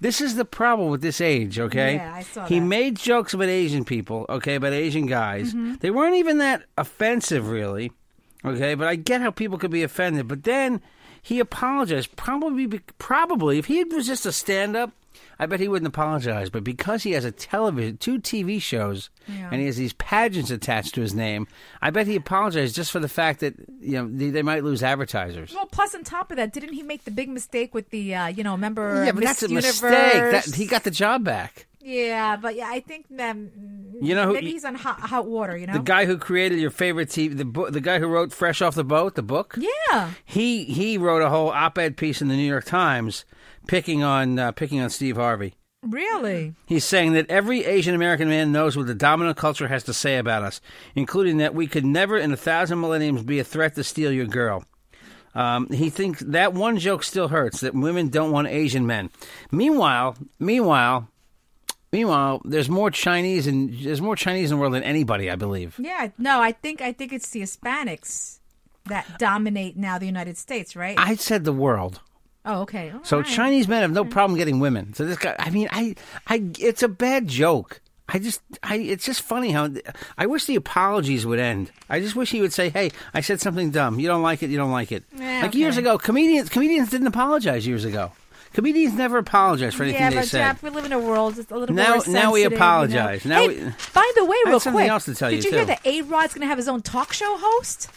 [0.00, 1.94] This is the problem with this age, okay?
[1.96, 2.60] Yeah, I saw He that.
[2.60, 2.68] Mm-hmm.
[2.68, 5.54] made jokes about Asian people, okay, about Asian guys.
[5.80, 7.92] They weren't even that offensive, really,
[8.44, 8.74] okay.
[8.74, 10.28] But I get how people could be offended.
[10.28, 10.80] But then
[11.22, 12.16] he apologized.
[12.16, 14.92] Probably, be- probably if he was just a stand-up,
[15.38, 16.50] I bet he wouldn't apologize.
[16.50, 19.48] But because he has a television, two TV shows, Yeah.
[19.52, 21.46] and he has these pageants attached to his name,
[21.80, 24.82] I bet he apologized just for the fact that you know they, they might lose
[24.82, 25.52] advertisers.
[25.54, 28.26] Well, plus on top of that, didn't he make the big mistake with the, uh,
[28.26, 29.04] you know, remember?
[29.04, 29.82] Yeah, but Miss that's a Universe?
[29.82, 30.12] mistake.
[30.32, 31.66] That, he got the job back.
[31.80, 33.48] Yeah, but yeah, I think um,
[34.02, 35.56] You know who- maybe he's on hot, hot water.
[35.56, 38.32] You know, The guy who created your favorite TV, the book, the guy who wrote
[38.32, 39.56] "Fresh Off the Boat," the book.
[39.56, 40.10] Yeah.
[40.24, 43.24] He he wrote a whole op-ed piece in the New York Times,
[43.68, 45.54] picking on uh, picking on Steve Harvey.
[45.82, 46.54] Really?
[46.66, 50.16] He's saying that every Asian American man knows what the dominant culture has to say
[50.18, 50.60] about us,
[50.96, 54.26] including that we could never in a thousand millenniums be a threat to steal your
[54.26, 54.64] girl.
[55.36, 59.10] Um, he thinks that one joke still hurts that women don't want Asian men.
[59.52, 61.06] Meanwhile, meanwhile,
[61.92, 65.78] meanwhile, there's more Chinese and there's more Chinese in the world than anybody, I believe.
[65.78, 66.08] Yeah.
[66.18, 68.40] No, I think I think it's the Hispanics
[68.86, 70.98] that dominate now the United States, right?
[70.98, 72.00] I said the world.
[72.44, 72.90] Oh, okay.
[72.90, 73.26] All So right.
[73.26, 74.94] Chinese men have no problem getting women.
[74.94, 75.94] So this guy, I mean, I,
[76.26, 77.80] I, it's a bad joke.
[78.10, 79.68] I just, I, it's just funny how
[80.16, 81.70] I wish the apologies would end.
[81.90, 84.00] I just wish he would say, "Hey, I said something dumb.
[84.00, 84.48] You don't like it.
[84.48, 88.12] You don't like it." Yeah, like years ago, comedians, comedians didn't apologize years ago.
[88.54, 90.38] Comedians never apologize for anything yeah, they but said.
[90.38, 92.48] Jeff, we live in a world that's a little Now- more now we sensitive, you
[92.48, 92.56] know?
[92.56, 93.24] apologize.
[93.26, 95.56] Now hey, we- by the way, real something quick, else to tell did you, you
[95.58, 97.90] hear that A Rod's going to have his own talk show host?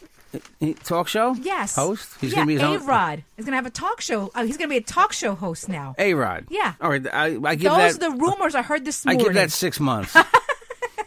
[0.84, 1.34] Talk show?
[1.34, 1.76] Yes.
[1.76, 2.10] Host?
[2.22, 2.86] He's yeah, gonna be his A own.
[2.86, 4.32] Rod is going to have a talk show.
[4.34, 5.96] Uh, he's going to be a talk show host now.
[5.98, 6.46] A Rod.
[6.50, 6.74] Yeah.
[6.80, 7.06] All right.
[7.14, 8.08] I, I give Those that.
[8.08, 9.26] are the rumors I heard this I morning.
[9.26, 10.16] give that six months.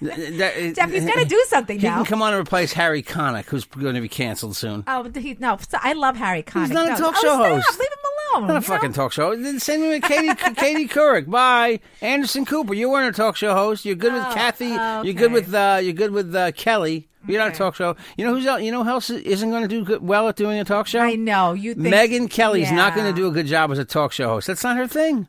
[0.00, 1.96] That- Jeff, he's got to do something He now.
[1.98, 4.84] can come on and replace Harry Connick, who's going to be canceled soon.
[4.86, 6.60] Oh, he, no, I love Harry Connick.
[6.62, 6.96] He's not a No.
[6.98, 7.78] talk oh, show stop, host.
[7.78, 7.98] Leave him
[8.40, 8.48] alone.
[8.48, 8.94] Not a you fucking know?
[8.94, 9.34] talk show.
[9.36, 11.30] Then Same thing with Katie, Katie Couric.
[11.30, 12.74] Bye, Anderson Cooper.
[12.74, 13.84] You weren't a talk show host.
[13.86, 14.66] You're good with Oh, Kathy.
[15.06, 17.08] You're good with uh, you're good with uh, Kelly.
[17.26, 17.96] You're not a talk show.
[18.16, 20.36] You know who's el- you know who else isn't going to do good, well at
[20.36, 21.00] doing a talk show?
[21.00, 21.74] I know you.
[21.74, 24.46] Think, Megyn Kelly's not going to do a good job as a talk show host.
[24.46, 25.28] That's not her thing.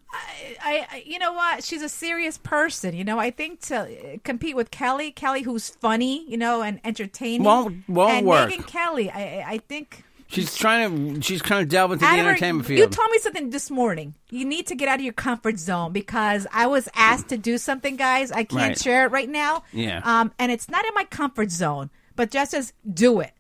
[0.64, 1.64] I, I, you know what?
[1.64, 2.96] She's a serious person.
[2.96, 6.80] You know, I think to uh, compete with Kelly, Kelly who's funny, you know, and
[6.84, 8.50] entertaining, Won't- won't and work.
[8.50, 10.04] Megyn Kelly, I, I- I think.
[10.28, 11.22] She's trying to.
[11.22, 12.80] She's trying to delve into the her- entertainment field.
[12.80, 14.16] You told me something this morning.
[14.32, 17.58] You need to get out of your comfort zone because I was asked to do
[17.58, 18.32] something, guys.
[18.32, 18.80] I can't Right.
[18.80, 19.64] share it right now.
[19.72, 20.02] Yeah.
[20.04, 23.32] Um, and it's not in my comfort zone, but just says do it.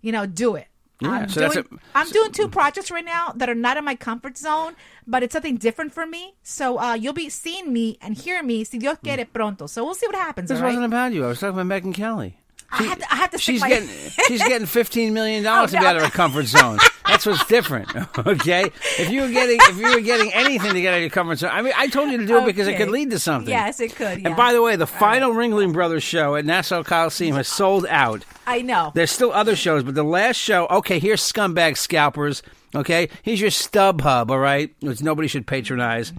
[0.00, 0.66] You know, do it.
[1.02, 3.76] Yeah, I'm, so that's doing, a- I'm doing two projects right now that are not
[3.78, 4.76] in my comfort zone,
[5.06, 6.34] but it's something different for me.
[6.42, 9.66] So uh, you'll be seeing me and hearing me, si Dios quiere, pronto.
[9.66, 10.48] So we'll see what happens.
[10.50, 10.68] this right?
[10.68, 11.24] wasn't about you.
[11.24, 12.36] I was talking about Megyn Kelly.
[12.72, 13.88] I had to, I had to She's my- getting
[14.28, 15.88] she's getting fifteen million dollars Oh, to be no.
[15.90, 16.78] out of her comfort zone.
[17.06, 17.88] That's what's different.
[18.20, 21.10] Okay, if you were getting if you were getting anything to get out of your
[21.10, 23.18] comfort zone, I mean, I told you to do it because it could lead to
[23.18, 23.48] something.
[23.50, 24.20] Yes, it could.
[24.20, 24.28] Yeah.
[24.28, 28.24] And by the way, the final Ringling Brothers show at Nassau Coliseum has sold out.
[28.46, 28.92] I know.
[28.94, 32.42] There's still other shows, but the last show, okay, here's Scumbag Scalpers,
[32.74, 33.08] okay?
[33.22, 34.74] Here's your StubHub, all right?
[34.80, 36.12] Which nobody should patronize.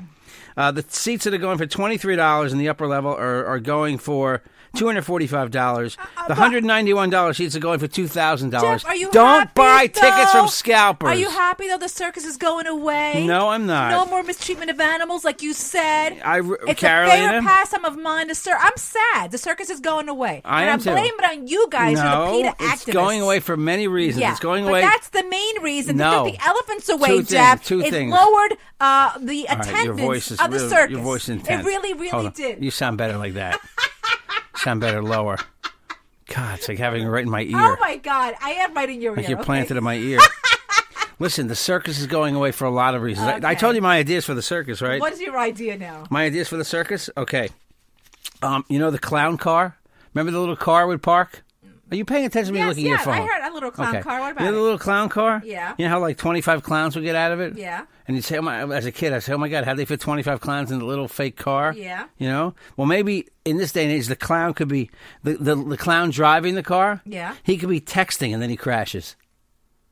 [0.58, 3.98] Uh, the seats that are going for $23 in the upper level are, are going
[3.98, 4.42] for
[4.76, 5.98] $245.
[6.28, 8.54] the $191 seats are going for $2,000.
[8.54, 11.10] Uh, are you Don't happy, buy tickets from scalpers.
[11.10, 11.78] Are you happy though?
[11.78, 13.26] The circus is going away.
[13.26, 13.92] No, I'm not.
[13.92, 16.20] No more mistreatment of animals, like you said.
[16.24, 17.24] I it's Carolina?
[17.24, 18.28] a favorite pastime of mine.
[18.28, 19.32] The cir- I'm sad.
[19.32, 20.42] The circus is going away.
[20.46, 20.92] I and am I'm too.
[20.92, 22.94] blaming it on you guys no, the PETA it's activists.
[22.94, 24.22] going away for many reasons.
[24.22, 24.82] Yeah, it's going but away.
[24.82, 25.98] that's the main reason.
[25.98, 26.24] No.
[26.26, 28.12] They took the elephants away, Two things, two it things.
[28.14, 30.92] lowered uh, the All right, attendance is of the really- circus.
[30.92, 32.32] Your voice is It really, really Hold on.
[32.34, 32.64] did.
[32.64, 33.60] You sound better like that.
[34.56, 35.38] sound better lower.
[36.34, 37.58] God, it's like having it right in my ear.
[37.58, 38.36] Oh my God!
[38.42, 39.32] I am right in your like ear.
[39.32, 39.46] you're okay?
[39.46, 40.20] planted in my ear.
[41.20, 43.28] Listen, the circus is going away for a lot of reasons.
[43.46, 45.00] I, I told you my ideas for the circus, right?
[45.00, 46.06] What's your idea now?
[46.10, 47.10] My ideas for the circus?
[47.16, 47.50] Okay.
[48.42, 49.78] Um, you know the clown car?
[50.14, 51.44] Remember the little car would park?
[51.92, 53.24] Are you paying attention to me Yes, looking yes, at your phone?
[53.24, 54.04] I heard little clown Okay.
[54.04, 54.20] car.
[54.20, 55.42] What about you know the little clown car?
[55.46, 55.76] Yeah.
[55.78, 57.58] You know how like 25 clowns would get out of it?
[57.58, 57.86] Yeah.
[58.08, 59.86] And you'd say, oh my, as a kid, I say, oh my God, how'd they
[59.86, 61.74] fit 25 clowns in the little fake car?
[61.78, 62.08] Yeah.
[62.18, 62.56] You know?
[62.76, 64.90] Well, maybe in this day and age, the clown could be,
[65.24, 67.36] the, the, the clown driving the car, Yeah.
[67.44, 69.16] he could be texting and then he crashes.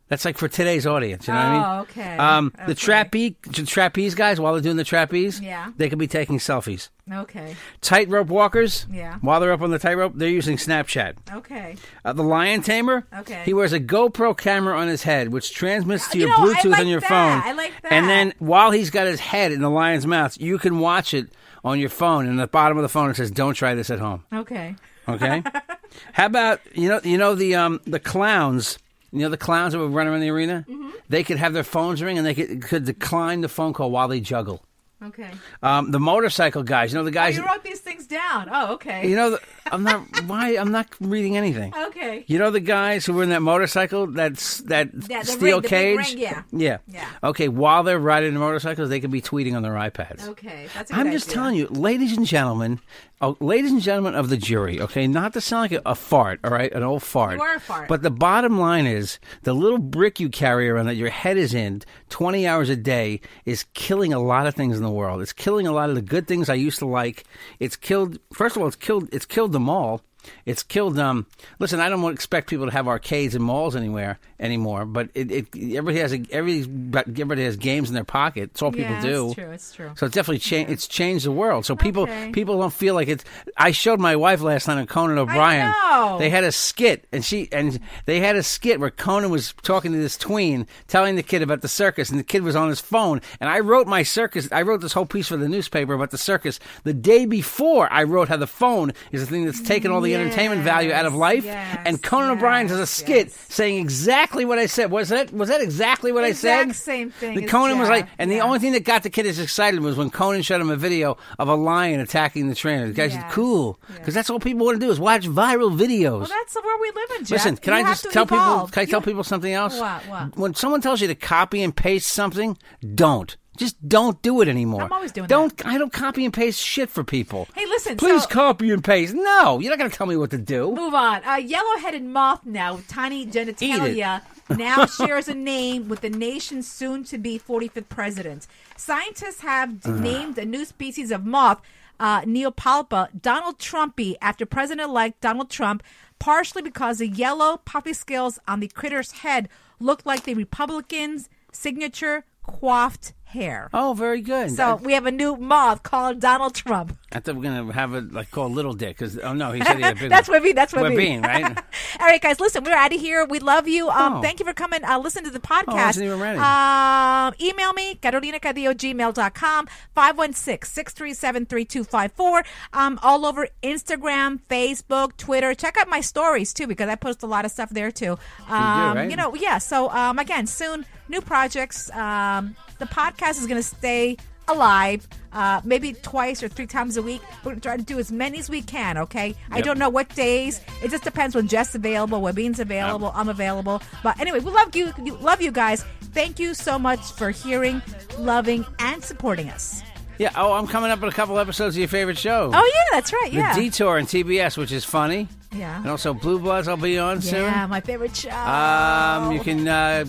[0.10, 1.64] That's like for today's audience, you know what I mean?
[1.66, 2.18] Oh, okay.
[2.18, 5.72] Um, the trapeze, the trapeze guys, while they're doing the trapeze, Yeah.
[5.78, 6.89] they could be taking selfies.
[7.12, 7.55] Okay.
[7.82, 9.18] Tightrope walkers, Yeah.
[9.22, 11.14] while they're up on the tightrope, they're using Snapchat.
[11.32, 11.76] Okay.
[12.03, 13.43] Uh, the lion tamer, Okay.
[13.45, 16.53] he wears a GoPro camera on his head, which transmits to You your know, I
[16.55, 17.10] Bluetooth like on your that.
[17.10, 17.41] phone.
[17.45, 17.93] I like that.
[17.93, 21.30] And then while he's got his head in the lion's mouth, you can watch it
[21.64, 22.26] on your phone.
[22.28, 24.76] And at the bottom of the phone, it says, "Don't try this at home." Okay.
[25.07, 25.43] Okay.
[26.14, 28.80] How about you know you know the um the clowns.
[29.12, 30.66] You know the clowns that would run around the arena.
[30.70, 30.89] Mm-hmm.
[31.10, 34.07] They could have their phones ring, and they could, could decline the phone call while
[34.07, 34.64] they juggle.
[35.01, 35.30] Okay.
[35.64, 36.91] Um, the motorcycle guys.
[36.91, 37.38] You know the Oh, guys.
[37.38, 38.49] you wrote these things down.
[38.51, 39.07] Oh, okay.
[39.10, 39.41] you know, the,
[39.72, 40.01] I'm not.
[40.26, 40.57] Why?
[40.57, 41.74] I'm not reading anything.
[41.76, 42.24] okay.
[42.28, 45.97] You know the guys who were in that motorcycle, that's that Yeah, steel ring- cage.
[45.97, 46.43] ring, yeah.
[46.51, 47.07] yeah, Yeah.
[47.24, 50.28] Okay, while they're riding the motorcycles, they could be tweeting on their iPads.
[50.30, 50.67] Okay.
[50.74, 51.36] That's a I'm just idea.
[51.36, 52.80] telling you, ladies and gentlemen,
[53.22, 54.80] oh, ladies and gentlemen of the jury.
[54.82, 57.36] Okay, not to sound like a, a fart, all right, an old fart.
[57.36, 57.88] You are a fart.
[57.88, 61.53] But the bottom line is, the little brick you carry around that your head is
[61.53, 65.22] in, 20 hours a day, is killing a lot of things in the world.
[65.22, 67.24] It's killing a lot of the good things I used to like.
[67.59, 68.17] It's killed.
[68.34, 69.09] First of all, it's killed.
[69.11, 70.01] It's killed the mall.
[70.45, 70.97] It's killed.
[70.99, 71.25] Um,
[71.59, 75.47] listen, I don't expect people to have arcades and malls anywhere anymore, but it, it
[75.55, 78.51] everybody has a, every everybody has games in their pocket.
[78.51, 79.25] It's all people yeah, do.
[79.27, 79.51] It's true.
[79.51, 79.91] It's true.
[79.95, 80.71] So it's definitely changed.
[80.71, 81.65] It's changed the world.
[81.65, 82.32] So people Okay.
[82.32, 83.23] people don't feel like it's.
[83.57, 85.73] I showed my wife last night on Conan O'Brien.
[86.19, 89.91] They had a skit, and she and they had a skit where Conan was talking
[89.91, 92.80] to this tween, telling the kid about the circus, and the kid was on his
[92.80, 93.21] phone.
[93.39, 94.47] And I wrote my circus.
[94.51, 97.91] I wrote this whole piece for the newspaper about the circus the day before.
[97.91, 101.05] I wrote how the phone is the thing that's taken all the entertainment value out
[101.05, 101.45] of life.
[101.45, 103.45] yes, and Conan O'Brien does a skit yes.
[103.49, 104.91] saying exactly what I said.
[104.91, 106.76] Was that was that exactly what Exact I said?
[106.84, 109.39] same thing The Conan was like, and the only thing that got the kid as
[109.39, 112.88] excited was when Conan showed him a video of a lion attacking the trainer.
[112.88, 116.20] The guy said, "Cool," because that's all people want to do is watch viral videos.
[116.20, 117.32] Well, that's where we live in, Jeff.
[117.32, 118.67] Listen, can You I just tell people?
[118.72, 119.80] Can I tell You- people something else?
[119.80, 120.38] What, what?
[120.38, 122.57] When someone tells you to copy and paste something,
[122.95, 123.36] don't.
[123.60, 124.84] Just don't do it anymore.
[124.84, 127.45] I'm always doing don't, I don't copy and paste shit for people.
[127.53, 129.14] Hey, listen, Please so- copy and paste.
[129.14, 130.74] No, you're not going to tell me what to do.
[130.74, 131.22] Move on.
[131.26, 137.38] A yellow-headed moth now with tiny genitalia now shares a name with the nation's soon-to-be
[137.38, 138.47] 45th president.
[138.78, 141.62] Scientists have named a new species of moth,
[141.99, 145.84] uh, Neopalpa, donaldtrumpi, after President-elect Donald Trump,
[146.18, 149.49] partially because the yellow poppy scales on the critter's head
[149.82, 153.69] looked like the Republicans' signature coiffed hair.
[153.73, 154.49] Oh, very good.
[154.51, 156.97] So we have a new moth called Donald Trump.
[157.11, 159.61] I thought we are gonna have it like called Little Dick because oh no, he
[159.63, 160.09] said he had a big.
[160.09, 160.41] That's one.
[160.41, 160.53] Webby.
[160.53, 160.95] That's Webby.
[160.95, 161.57] Webby, right?
[161.99, 163.25] All right, guys, listen, we're out of here.
[163.25, 163.89] We love you.
[163.89, 164.21] Um, Oh.
[164.21, 164.84] Thank you for coming.
[164.84, 165.99] Uh, listen to the podcast.
[165.99, 166.39] Oh, even ready.
[166.39, 172.43] Um, email me, carolinacadillo.gmail.com, 516-637-3254.
[172.73, 175.53] Um, all over Instagram, Facebook, Twitter.
[175.53, 178.17] Check out my stories, too, because I post a lot of stuff there, too.
[178.47, 179.09] Um, right?
[179.09, 179.59] You know, yeah.
[179.59, 181.91] So, um, again, soon, new projects.
[181.91, 187.01] Um, the podcast is going to stay alive uh, maybe twice or three times a
[187.03, 187.22] week.
[187.43, 189.36] We're going to try to do as many as we can, okay?
[189.51, 190.60] I don't know what days.
[190.82, 193.82] It just depends when Jeff's available, when Bean's available, I'm available.
[194.01, 194.91] But anyway, we love you.
[195.20, 195.84] Love you guys.
[196.14, 197.82] Thank you so much for hearing,
[198.18, 199.84] loving, and supporting us.
[200.18, 200.32] Yeah.
[200.36, 202.49] Oh, I'm coming up with a couple episodes of your favorite show.
[202.53, 203.32] Oh, yeah, that's right.
[203.32, 203.55] The Yeah.
[203.55, 205.28] Detour on TBS, which is funny.
[205.55, 205.78] Yeah.
[205.78, 207.43] And also Blue Bloods, I'll be on soon.
[207.43, 208.30] Yeah, my favorite show.
[208.32, 209.68] Um, you can.
[209.68, 210.05] Uh,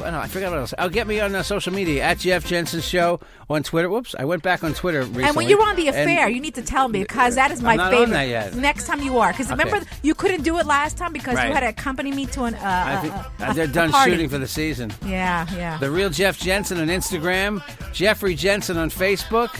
[0.00, 0.74] I, don't know, I forgot what else.
[0.78, 3.88] I'll get me on uh, social media at Jeff Jensen Show on Twitter.
[3.88, 5.24] Whoops, I went back on Twitter recently.
[5.24, 7.62] and when you're on the and- affair, you need to tell me because that is
[7.62, 8.12] my I'm not on favorite.
[8.12, 8.54] that yet.
[8.54, 9.62] Next time you are, because Okay.
[9.64, 11.48] remember you couldn't do it last time because Right.
[11.48, 12.54] you had to accompany me to an.
[12.54, 14.10] Uh, I uh, think, uh, uh, they're a done party.
[14.12, 14.92] shooting for the season.
[15.04, 15.78] Yeah, yeah.
[15.78, 19.50] The real Jeff Jensen on Instagram, Jeffrey Jensen on Facebook.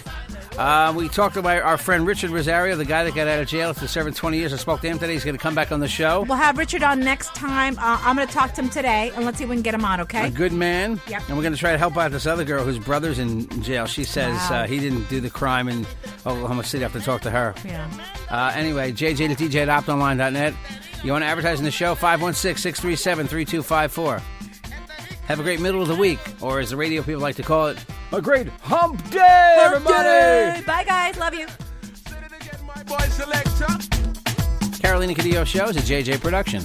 [0.59, 3.47] Uh, we talked to my, our friend Richard Rosario, the guy that got out of
[3.47, 4.55] jail after serving 20 years.
[4.55, 5.13] I spoke to him today.
[5.13, 6.23] He's going to come back on the show.
[6.23, 7.79] We'll have Richard on next time.
[7.79, 9.75] Uh, I'm going to talk to him today, and let's see if we can get
[9.75, 10.01] him on.
[10.01, 10.29] Okay.
[10.29, 10.99] A good man.
[11.09, 11.23] Yep.
[11.29, 13.85] And we're going to try to help out this other girl whose brother's in jail.
[13.87, 14.63] She says Wow.
[14.63, 15.87] uh, he didn't do the crime in
[16.25, 16.85] Oklahoma City.
[16.85, 17.55] I have to talk to her.
[17.63, 17.91] Yeah.
[18.31, 20.55] Uh, anyway, JJ to DJ at optonline.net.
[21.05, 21.95] You want to advertise in the show?
[21.95, 24.23] 516 637 3254.
[25.27, 27.67] Have a great middle of the week, or as the radio people like to call
[27.67, 27.79] it,
[28.13, 30.63] a great hump day, everybody!
[30.63, 31.19] Bye, guys.
[31.19, 31.47] Love you.
[32.65, 32.97] My boy.
[34.79, 36.65] Carolina Cadillo Show is a JJ production.